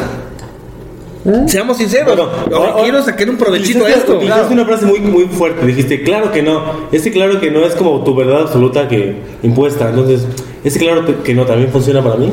[1.46, 4.18] seamos sinceros, Bueno, o- ahora- quiero sacar un provechito a esto.
[4.18, 5.66] Dijiste una frase muy, muy fuerte.
[5.66, 6.62] Dijiste, claro que no.
[6.92, 9.88] Ese claro que no es como tu verdad absoluta que impuesta.
[9.90, 10.26] Entonces,
[10.64, 12.32] ese claro que no también funciona para mí.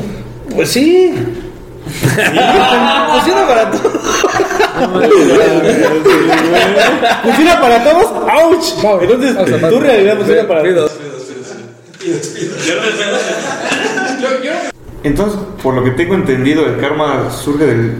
[0.55, 1.13] Pues sí.
[2.05, 3.93] Funciona para todos.
[7.23, 8.05] ¿Funciona para todos?
[8.29, 9.01] ¡Auch!
[9.03, 10.91] Entonces, tu realidad funciona para todos.
[15.03, 17.95] Entonces, por lo que tengo entendido, el karma surge del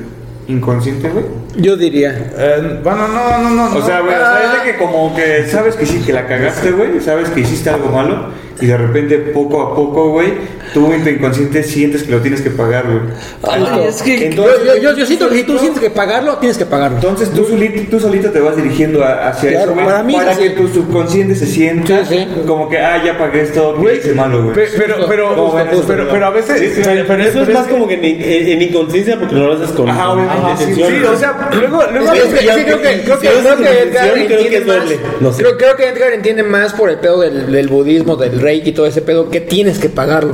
[0.47, 1.25] inconsciente, güey.
[1.57, 2.31] Yo diría.
[2.37, 3.65] Eh, bueno, no, no, no.
[3.75, 3.85] O no.
[3.85, 6.27] sea, güey, o sea, Ah, es de que como que sabes que sí, que la
[6.27, 8.29] cagaste, güey, sabes que hiciste algo malo
[8.59, 10.29] y de repente poco a poco, güey,
[10.73, 12.99] tú en tu inconsciente sientes que lo tienes que pagar, güey.
[13.43, 16.57] Ay, es que Entonces, yo, yo, yo siento que si tú sientes que pagarlo, tienes
[16.57, 16.97] que pagarlo.
[16.97, 20.13] Entonces tú solito, tú solito te vas dirigiendo a- hacia Claro, eso, güey, para mí
[20.15, 20.43] es para así.
[20.43, 22.27] que tu subconsciente se sienta Sí, sí.
[22.47, 24.55] como que, ah, ya pagué esto, que hice malo, güey.
[24.55, 26.59] Pe- Pero, pero, ¿Cómo ven eso, pero, pero a veces.
[26.59, 29.35] Sí, sí, pero, Pero eso es pero más como que en, en- en inconsciencia porque
[29.35, 30.13] no lo haces con, Ajá,
[30.57, 30.89] sí, intención.
[30.91, 34.59] Sí, o sea, luego, luego Es que- es que creo que, creo creo Edgar entiende
[34.61, 34.83] más.
[34.83, 34.99] doble.
[35.21, 35.43] No sé.
[35.43, 38.73] creo, creo que Edgar entiende más por el pedo del, del budismo, del reiki y
[38.73, 40.33] todo ese pedo, que tienes que pagarlo.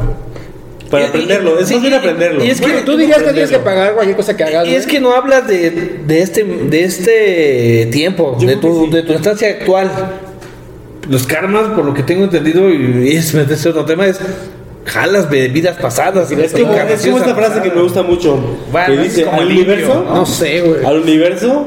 [0.90, 2.44] Para aprenderlo, es Sí, fácil aprenderlo.
[2.44, 4.68] y es que Bueno, tú dirías que tienes que pagar cualquier cosa que hagas.
[4.68, 5.72] Y es que no hablas de,
[6.06, 9.90] de este de este tiempo, de tu, de tu instancia actual.
[11.10, 14.20] Los karmas, por lo que tengo entendido, y es meterse otro tema, es
[14.86, 16.32] jalas de vidas pasadas.
[16.32, 18.40] Y Es como, es como esta frase que me gusta mucho.
[18.72, 20.86] Bueno, que dice, al universo, No sé, güey.
[20.86, 21.66] al universo,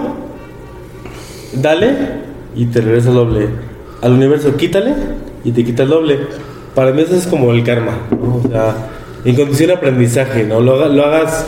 [1.55, 1.95] dale
[2.55, 3.49] y te regresa el doble.
[4.03, 4.95] Al universo, quítale
[5.45, 6.19] y te quita el doble.
[6.75, 8.37] Para mí eso es como el karma, ¿no?
[8.45, 8.75] O sea,
[9.25, 10.61] en condición de aprendizaje, ¿no?
[10.61, 11.47] Lo, lo hagas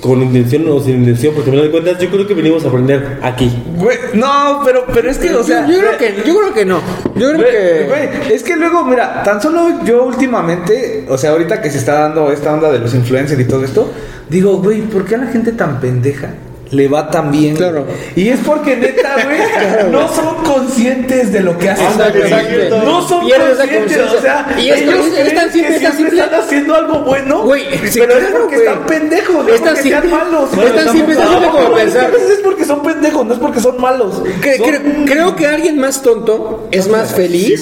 [0.00, 3.18] con intención o sin intención, porque me doy cuenta, yo creo que venimos a aprender
[3.22, 3.50] aquí.
[3.76, 5.66] Güey, no, pero, pero es que, o sea.
[5.66, 6.80] yo, creo que, yo creo que no.
[7.16, 7.86] Yo creo Güey, que.
[7.86, 12.00] güey, es que luego, mira, tan solo yo últimamente, o sea, ahorita que se está
[12.00, 13.92] dando esta onda de los influencers y todo esto,
[14.28, 16.30] digo, güey, ¿por qué a la gente tan pendeja
[16.70, 17.56] le va tan bien?
[17.56, 17.86] Claro.
[18.14, 21.86] Y es porque neta, güey, no son conscientes de lo que hacen.
[21.86, 22.82] Exacto.
[22.84, 25.82] No son conscientes, o sea, Y es ellos es- es creen tan simple, que es
[25.82, 26.20] tan simple.
[26.20, 28.68] están haciendo algo bueno, Güey, sí, pero es claro, porque güey.
[28.68, 30.50] están pendejos, no Es es tan porque sean simple- malos.
[30.52, 32.10] es tan simple, es tan simple como No, es pensar.
[32.14, 34.22] es porque son pendejos, no es porque son malos.
[34.42, 37.60] Que- Son- cre- creo que alguien más tonto es más feliz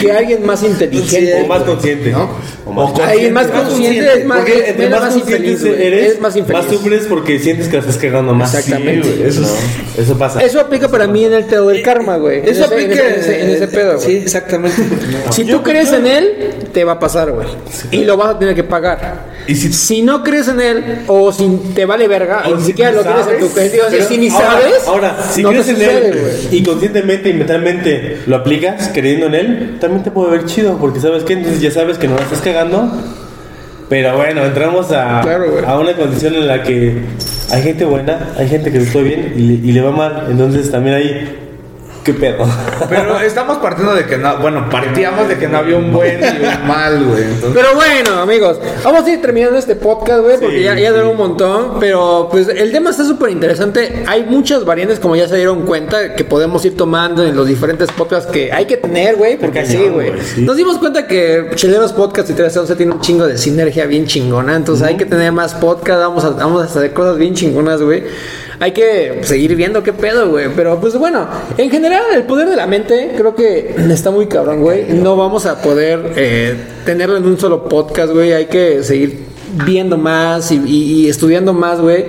[0.00, 1.42] que alguien más inteligente.
[1.44, 2.10] O más consciente.
[2.10, 2.28] ¿no?
[2.66, 5.64] O más Alguien más consciente es más, más más consciente infeliz.
[5.80, 6.64] eres, es más infeliz.
[6.70, 8.54] sufres porque sientes que la estás cagando más.
[8.54, 9.08] Exactamente.
[9.08, 9.42] Sí, eso,
[9.96, 10.40] eso pasa.
[10.42, 12.38] Eso aplica para mí en el pedo del karma, güey.
[12.40, 14.06] Eso en ese, aplica en ese, en ese pedo, güey.
[14.06, 14.82] Sí, exactamente.
[15.30, 17.46] Si tú crees en él, te va a pasar, güey.
[17.90, 19.26] Y lo vas a tener que pagar.
[19.46, 22.90] Y si- si no crees en él, o si te vale verga, o ni siquiera
[22.92, 25.76] lo tienes en tu creencia, si ni Ahora- sabes, Ahora, si no te crees en
[25.76, 30.44] sucede, él y conscientemente y mentalmente lo aplicas creyendo en él, también te puede ver
[30.44, 32.90] chido, porque sabes que entonces ya sabes que no la estás cagando.
[33.88, 36.98] Pero bueno, entramos a, Claro, a una condición en la que
[37.50, 40.26] hay gente buena, hay gente que le fue bien y le, y le va mal.
[40.30, 41.47] Entonces también hay.
[42.08, 42.46] ¿Qué pedo?
[42.88, 46.24] Pero estamos partiendo de que no, bueno, partíamos de que no había un buen y
[46.24, 47.22] un mal, güey.
[47.24, 50.88] Entonces, Pero bueno, amigos, vamos a ir terminando este podcast, güey, porque Sí, ya, ya
[50.88, 50.94] sí.
[50.96, 51.78] duró un montón.
[51.80, 54.04] Pero pues el tema está súper interesante.
[54.06, 57.92] Hay muchas variantes, como ya se dieron cuenta, que podemos ir tomando en los diferentes
[57.92, 60.12] podcasts que hay que tener, güey, porque así, güey.
[60.22, 60.40] sí.
[60.40, 64.56] Nos dimos cuenta que Cheleros Podcast y 311 tiene un chingo de sinergia bien chingona.
[64.56, 68.04] Entonces hay que tener más podcast, vamos a, vamos a hacer cosas bien chingonas, güey.
[68.60, 70.48] Hay que seguir viendo qué pedo, güey.
[70.54, 74.62] Pero pues bueno, en general el poder de la mente creo que está muy cabrón,
[74.62, 74.84] güey.
[74.92, 78.32] No vamos a poder eh, tenerlo en un solo podcast, güey.
[78.32, 79.20] Hay que seguir
[79.64, 82.06] viendo más y, estudiando más, güey.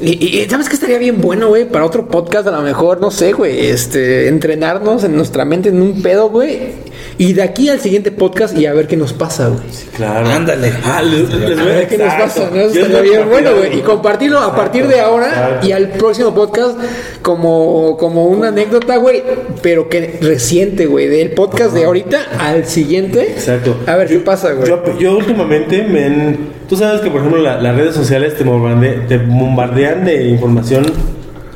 [0.00, 1.68] Y, y- ¿sabes qué estaría bien bueno, güey?
[1.68, 3.66] Para otro podcast a lo mejor, no sé, güey.
[3.66, 6.70] Este, entrenarnos en nuestra mente en un pedo, güey.
[7.18, 9.60] Y de aquí al siguiente podcast y a ver qué nos pasa, güey.
[9.96, 10.26] Claro.
[10.28, 10.72] Ándale.
[10.84, 12.56] Ah, les, les A voy ver qué nos pasa, ¿no?
[12.56, 13.78] Yo Eso les estaría voy a bien bueno, güey.
[13.78, 16.78] Y compartirlo a partir de ahora y al próximo podcast
[17.20, 19.22] como, como una anécdota, güey,
[19.62, 23.22] pero que reciente, güey, del podcast de ahorita al siguiente.
[23.32, 23.76] Exacto.
[23.86, 24.68] A ver qué pasa, güey.
[24.68, 26.38] Yo, yo últimamente me han-
[26.68, 30.84] Tú sabes que, por ejemplo, la- las redes sociales te, bombarde- te bombardean de información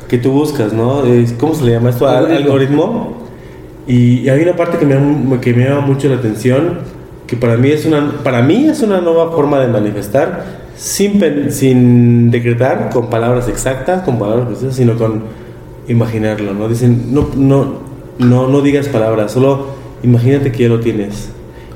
[0.07, 1.01] que tú buscas, ¿no?
[1.39, 2.07] ¿Cómo se le llama esto?
[2.07, 3.26] Al- Algoritmo.
[3.87, 6.79] Y, hay una parte que me, llama- que me llama mucho la atención,
[7.25, 12.29] que para mí es una, para mí es una nueva forma de manifestar, sin, sin
[12.31, 15.23] decretar, con palabras exactas, con palabras precisas, sino con
[15.87, 16.67] imaginarlo, ¿no?
[16.67, 17.79] Dicen, no, no,
[18.19, 19.67] no, no digas palabras, solo
[20.03, 21.29] imagínate que ya lo tienes.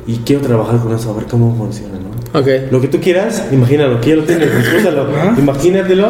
[0.08, 2.40] Y quiero trabajar con eso, a ver cómo funciona, ¿no?
[2.40, 2.48] Ok.
[2.72, 5.08] Lo que tú quieras, imagínalo, que ya lo tienes, disfrútalo,
[5.38, 6.10] imagínatelo.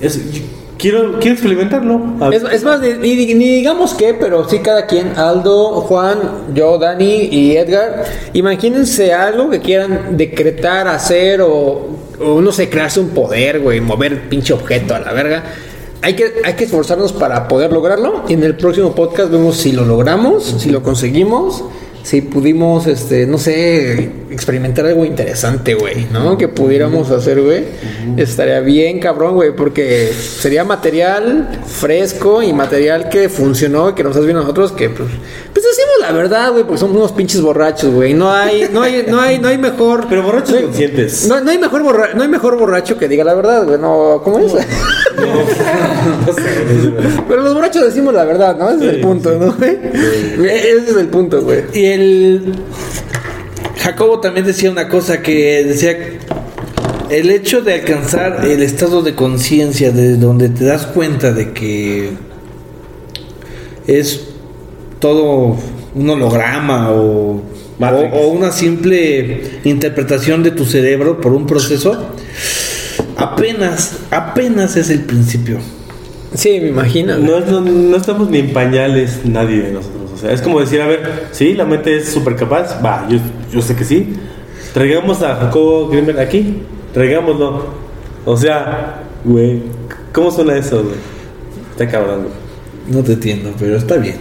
[0.00, 0.42] Es-
[0.78, 2.00] quiero, quiero experimentarlo.
[2.32, 6.18] Es, más, ni, digamos qué, pero sí cada quien, Aldo, Juan,
[6.54, 11.88] yo, Dani y Edgar, imagínense algo que quieran decretar, hacer o,
[12.20, 15.44] o no sé, crearse un poder, güey, mover pinche objeto a la verga.
[16.02, 19.72] Hay que, hay que esforzarnos para poder lograrlo y en el próximo podcast vemos si
[19.72, 21.64] lo logramos, si lo conseguimos.
[22.06, 23.94] Si pudimos, este, no sé,
[24.30, 26.38] experimentar algo interesante, güey, ¿no?
[26.38, 27.64] Que pudiéramos hacer, güey.
[28.16, 34.14] Estaría bien, cabrón, güey, porque sería material fresco y material que funcionó y que nos
[34.16, 35.08] has visto nosotros, que pues,
[35.52, 38.14] pues decimos la verdad, güey, porque somos unos pinches borrachos, güey.
[38.14, 40.06] No hay, no hay, no hay, no hay mejor.
[40.08, 41.26] Pero borrachos no hay- conscientes.
[41.28, 43.78] No, no hay mejor borra- no hay mejor borracho que diga la verdad, güey.
[43.78, 44.52] No, ¿cómo es?
[47.28, 48.70] Pero los borrachos decimos la verdad, ¿no?
[48.70, 49.78] Ese es el punto, ¿no, güey?
[50.46, 51.64] Ese es el punto, güey.
[51.72, 52.54] Y el
[53.80, 55.96] Jacobo también decía una cosa que decía
[57.10, 62.10] el hecho de alcanzar el estado de conciencia de donde te das cuenta de que
[63.86, 64.22] es
[64.98, 65.56] todo
[65.96, 67.42] un holograma o,
[67.80, 72.10] o- o una simple interpretación de tu cerebro por un proceso
[73.16, 75.58] apenas apenas es el principio
[76.34, 77.16] Sí, me imagino.
[77.16, 80.10] No, es- no, no estamos ni en pañales nadie de nosotros.
[80.14, 82.78] O sea, es como decir, a ver, sí, la mente es súper capaz.
[82.84, 83.18] Va, yo,
[83.50, 84.12] yo sé que sí.
[84.74, 86.58] Traigamos a Jacobo Grimmer aquí.
[86.92, 87.68] Traigámoslo.
[88.26, 89.62] O sea, güey,
[90.12, 90.96] ¿cómo suena eso, güey?
[91.70, 92.34] Está cabrón, güey.
[92.98, 94.16] no te entiendo pero está bien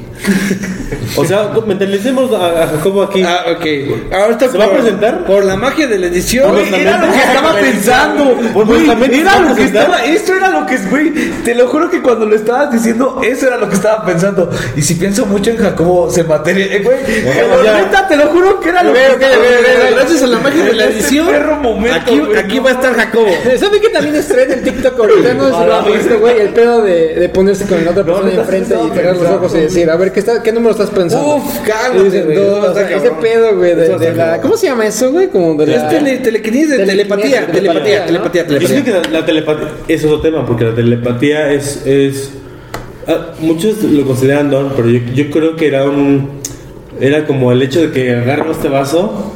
[1.18, 3.24] O sea, mentalicemos a, a Jacobo aquí.
[3.24, 4.14] Ah, ok.
[4.14, 5.26] Ahorita ¿Se va a presentar?
[5.26, 6.56] Por la magia de la edición.
[6.58, 8.38] Era lo que estaba pensando.
[8.54, 10.04] Por güey, Era lo que estaba.
[10.06, 10.78] Esto era lo que.
[10.78, 11.14] Güey,
[11.44, 14.50] te lo juro que cuando lo estabas diciendo, eso era lo que estaba pensando.
[14.76, 16.66] Y si pienso mucho en Jacobo, se materia.
[16.66, 17.82] Eh, güey, pero ya.
[17.82, 19.02] neta, te lo juro que era lo que.
[19.96, 21.28] Gracias a la magia de la Este edición.
[21.28, 23.28] perro momento, aquí aquí no va a estar Jacobo.
[23.60, 25.34] ¿Saben que también estrena el TikTok ahorita?
[25.34, 26.40] No si lo visto, güey.
[26.42, 29.60] El pedo de, de ponerse con la otra persona enfrente y pegar los ojos y
[29.62, 31.36] decir, a ver, ¿qué, está, qué número estás pensando?
[31.38, 32.38] Uf, cálmate, güey.
[32.38, 34.42] No, o sea, está ese pedo, güey, de, de la...
[34.42, 35.30] ¿Cómo se llama eso, güey?
[35.30, 35.76] Como de la...
[35.76, 38.24] Es tele, telequinesis telepatía, telepatía, telepatía, ¿no?
[38.24, 38.84] Yo telepatía.
[38.84, 41.86] que la, la telepatía es otro tema, porque la telepatía es.
[41.86, 42.32] es
[43.08, 46.30] ah, muchos lo consideran don, pero yo, yo creo que era un.
[47.00, 49.34] Era como el hecho de que agarro este vaso.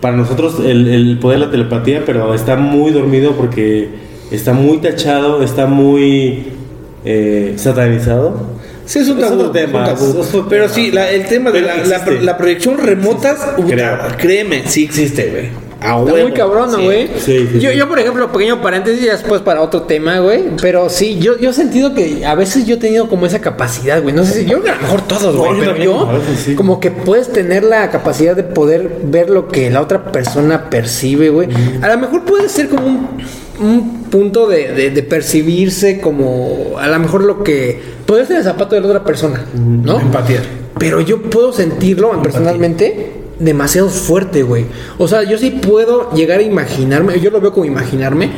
[0.00, 3.88] Para nosotros, el, el poder de la telepatía, pero está muy dormido porque
[4.30, 6.44] está muy tachado, está muy
[7.04, 8.57] eh, satanizado.
[8.88, 9.40] Sí, es un Es tabú.
[9.40, 10.20] otro tema, es un tabú.
[10.22, 10.74] es otro Pero tema.
[10.74, 13.98] sí, la- el tema de la, la, la proyección remotas, puta, Creo.
[14.16, 15.68] créeme, sí existe, güey.
[15.80, 16.84] A Está muy cabrón, ¿no, Sí.
[16.84, 17.06] güey.
[17.24, 20.44] Sí, sí, yo, yo, por ejemplo, pequeño paréntesis, ya después para otro tema, güey.
[20.60, 24.02] Pero sí, yo, yo he sentido que a veces yo he tenido como esa capacidad,
[24.02, 24.12] güey.
[24.12, 25.52] No sé si yo, a lo mejor todos, güey.
[25.60, 26.54] pero yo, veces sí.
[26.56, 31.28] como que puedes tener la capacidad de poder ver lo que la otra persona percibe,
[31.28, 31.48] güey.
[31.80, 33.08] A lo mejor puede ser como un,
[33.60, 37.80] un punto de, de- de percibirse como a lo mejor lo que.
[38.06, 40.00] Poder ser el zapato de la otra persona, ¿no?
[40.00, 40.40] Empatía.
[40.78, 44.64] Pero yo puedo sentirlo personalmente demasiado fuerte, güey.
[44.98, 48.30] O sea, yo sí puedo llegar a imaginarme, yo lo veo como imaginarme,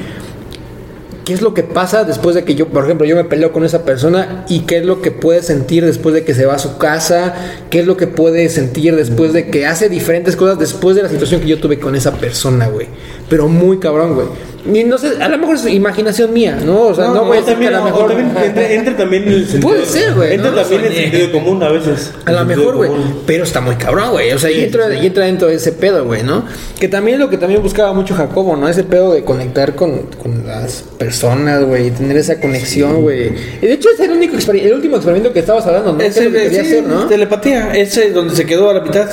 [1.24, 3.64] qué es lo que pasa después de que yo, por ejemplo, yo me peleo con
[3.64, 6.58] esa persona y qué es lo que puede sentir después de que se va a
[6.58, 7.34] su casa,
[7.70, 11.08] qué es lo que puede sentir después de que hace diferentes cosas después de la
[11.08, 12.88] situación que yo tuve con esa persona, güey.
[13.28, 14.26] Pero muy cabrón, güey.
[14.64, 16.88] Y no sé, a lo mejor es imaginación mía, ¿no?
[16.88, 18.08] O sea, no, voy a que también, a lo mejor...
[18.08, 19.68] también también el sentido.
[19.68, 20.56] Puede ser, güey, Entra ¿no?
[20.60, 22.12] también el sentido común a veces.
[22.24, 22.90] A lo mejor, güey.
[23.26, 24.32] Pero está muy cabrón, güey.
[24.32, 26.44] O sea, y, entra, y entra dentro de ese pedo, güey, ¿no?
[26.78, 28.68] Que también es lo que también buscaba mucho Jacobo, ¿no?
[28.68, 31.88] Ese pedo de conectar con, con las personas, güey.
[31.88, 33.32] Y tener esa conexión, güey.
[33.62, 36.00] Y de hecho es el único el último experimento que estabas hablando, ¿no?
[36.00, 37.06] Es Que es quería sí, hacer, ¿no?
[37.06, 37.72] telepatía.
[37.74, 39.08] Ese donde se quedó a la mitad.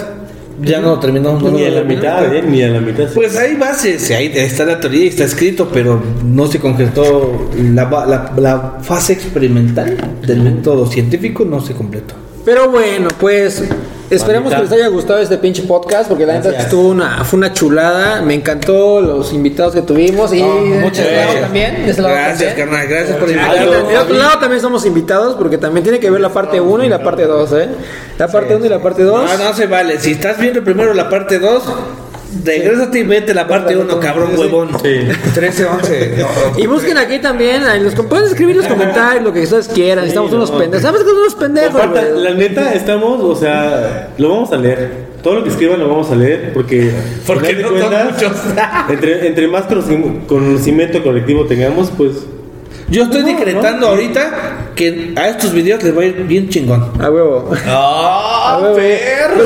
[0.61, 1.39] Ya no terminó.
[1.39, 2.41] no Ni a la mitad, ¿eh?
[2.41, 3.07] Ni a la mitad.
[3.13, 7.85] Pues hay bases, ahí está la teoría y está escrito, pero no se concretó la,
[7.85, 9.95] va- la, la fase experimental
[10.25, 12.15] del método científico, no se completó.
[12.43, 13.63] Pero bueno, pues
[14.09, 17.53] esperemos que les haya gustado este pinche podcast porque la neta estuvo una, fue una
[17.53, 18.21] chulada.
[18.21, 21.41] Me encantó los invitados que tuvimos y muchas gracias.
[21.41, 21.85] también.
[21.85, 22.69] de lado Gracias, también.
[22.69, 23.87] carnal, gracias por invitarnos.
[23.89, 26.89] de otro lado también somos invitados porque también tiene que ver la parte 1 y
[26.89, 27.69] la parte 2, ¿eh?
[28.17, 29.37] La parte 1 y la parte 2.
[29.37, 29.99] No, no se vale.
[29.99, 31.63] Si estás viendo primero la parte 2,
[32.43, 34.69] regrésate y vete la parte 1, cabrón huevón.
[34.83, 34.99] Sí.
[35.33, 36.25] 13, 11.
[36.57, 40.05] Y busquen aquí también, los, pueden escribir en los comentarios lo que ustedes quieran.
[40.05, 40.81] Estamos unos pendejos.
[40.81, 41.81] ¿Sabes que son unos pendejos,
[42.15, 45.07] la neta, estamos, o sea, lo vamos a leer.
[45.23, 46.91] Todo lo que escriban lo vamos a leer porque.
[47.25, 48.31] Porque no son cuentas, muchos.
[48.89, 52.11] entre, entre más conoci- conocimiento colectivo tengamos, pues.
[52.89, 53.87] Yo estoy No, decretando no.
[53.87, 54.31] ahorita
[54.75, 56.91] que a estos videos les va a ir bien chingón.
[57.01, 57.51] A huevo.
[57.67, 58.75] ¡Ah, huevo.
[58.75, 59.43] perro!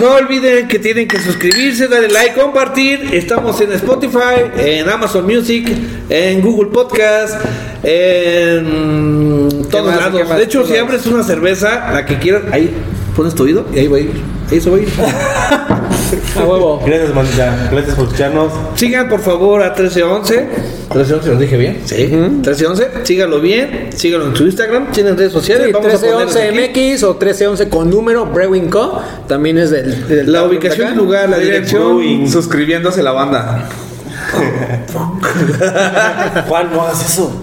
[0.00, 3.08] No olviden que tienen que suscribirse, darle like, compartir.
[3.12, 5.68] Estamos en Spotify, en Amazon Music,
[6.08, 7.40] en Google Podcast,
[7.82, 9.96] en todos más?
[9.96, 10.28] ¿Qué lados.
[10.28, 10.38] más?
[10.38, 12.70] De hecho, ¿Qué si abres una cerveza, la que quieras, ahí
[13.16, 14.12] pones tu oído y ahí va a ir.
[14.50, 14.88] Ahí se va a ir.
[16.38, 16.82] A huevo.
[16.84, 17.68] Gracias, manita.
[17.70, 18.52] Gracias por escucharnos.
[18.74, 20.34] Sigan por favor a 1311.
[20.94, 21.80] 1311, ¿lo dije bien?
[21.84, 22.06] Sí.
[22.06, 23.90] 1311, síganlo bien.
[23.94, 24.90] Síganlo en su Instagram.
[24.92, 25.66] Tienen redes sociales.
[25.68, 26.56] Sí, Vamos a ponerlas aquí.
[26.56, 29.00] 1311MX o 1311 con número Brewing Co.
[29.28, 30.06] También es del.
[30.08, 31.52] del La ubicación del lugar, la Brewing.
[31.52, 32.28] dirección.
[32.28, 33.68] Suscribiéndose la banda.
[36.48, 37.42] Juan, no hagas eso.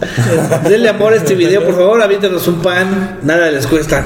[0.68, 4.06] Denle amor a este video, por favor, aviéntenos un pan, nada les cuesta.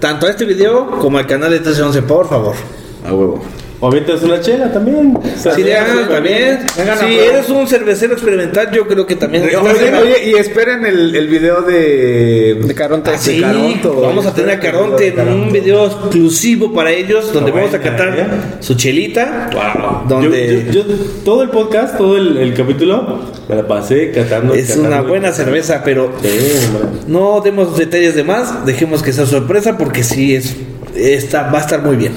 [0.00, 2.54] Tanto a este video como al canal de 1311, por favor.
[3.06, 3.42] A huevo.
[3.80, 5.16] O avientas una chela también.
[5.16, 6.58] O sea, Sí, ya, también.
[6.98, 9.44] Si eres un cervecero experimental, yo creo que también.
[9.44, 12.58] Oye, oye, y esperen el, el video de.
[12.64, 13.10] De Caronte.
[13.14, 14.00] Ah, Sí, Caronto.
[14.00, 18.56] vamos a tener a Caronte en un video exclusivo para ellos, donde vamos a catar
[18.60, 19.48] su chelita.
[20.08, 24.54] Donde Yo, yo- yo todo el podcast, todo el, el capítulo, me la pasé catando.
[24.54, 24.88] es catando.
[24.88, 26.28] una buena cerveza, pero Sí,
[27.06, 30.56] no demos detalles de más, dejemos que sea sorpresa porque sí es
[30.96, 32.12] está, va a estar muy bien.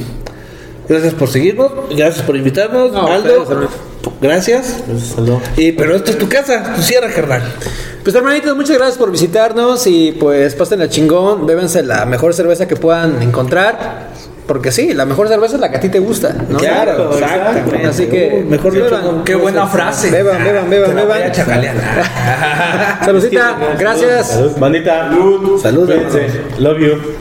[0.91, 3.45] Gracias por seguirnos, gracias por invitarnos, No, Aldo.
[4.19, 4.83] Gracias.
[4.85, 5.41] Gracias, Aldo.
[5.55, 7.43] Y, pero esta es tu casa, tu cierra, carnal.
[8.03, 12.75] Pues hermanitos, muchas gracias por visitarnos y pues pasen chingón, bébense la mejor cerveza que
[12.75, 14.09] puedan encontrar.
[14.45, 16.57] Porque sí, la mejor cerveza es la que a ti te gusta, ¿no?
[16.57, 17.85] Claro, exactamente.
[17.87, 19.23] Así que mejor dicho, beban.
[19.23, 20.11] Qué buena frase.
[20.11, 21.31] Beban, beban, beban, a beban.
[23.05, 24.27] Saludcita, gracias.
[24.27, 24.57] Salud.
[24.59, 25.09] Bandita.
[25.09, 25.61] Salud.
[25.61, 25.89] Salud.
[26.59, 27.20] Love you.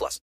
[0.00, 0.18] plus.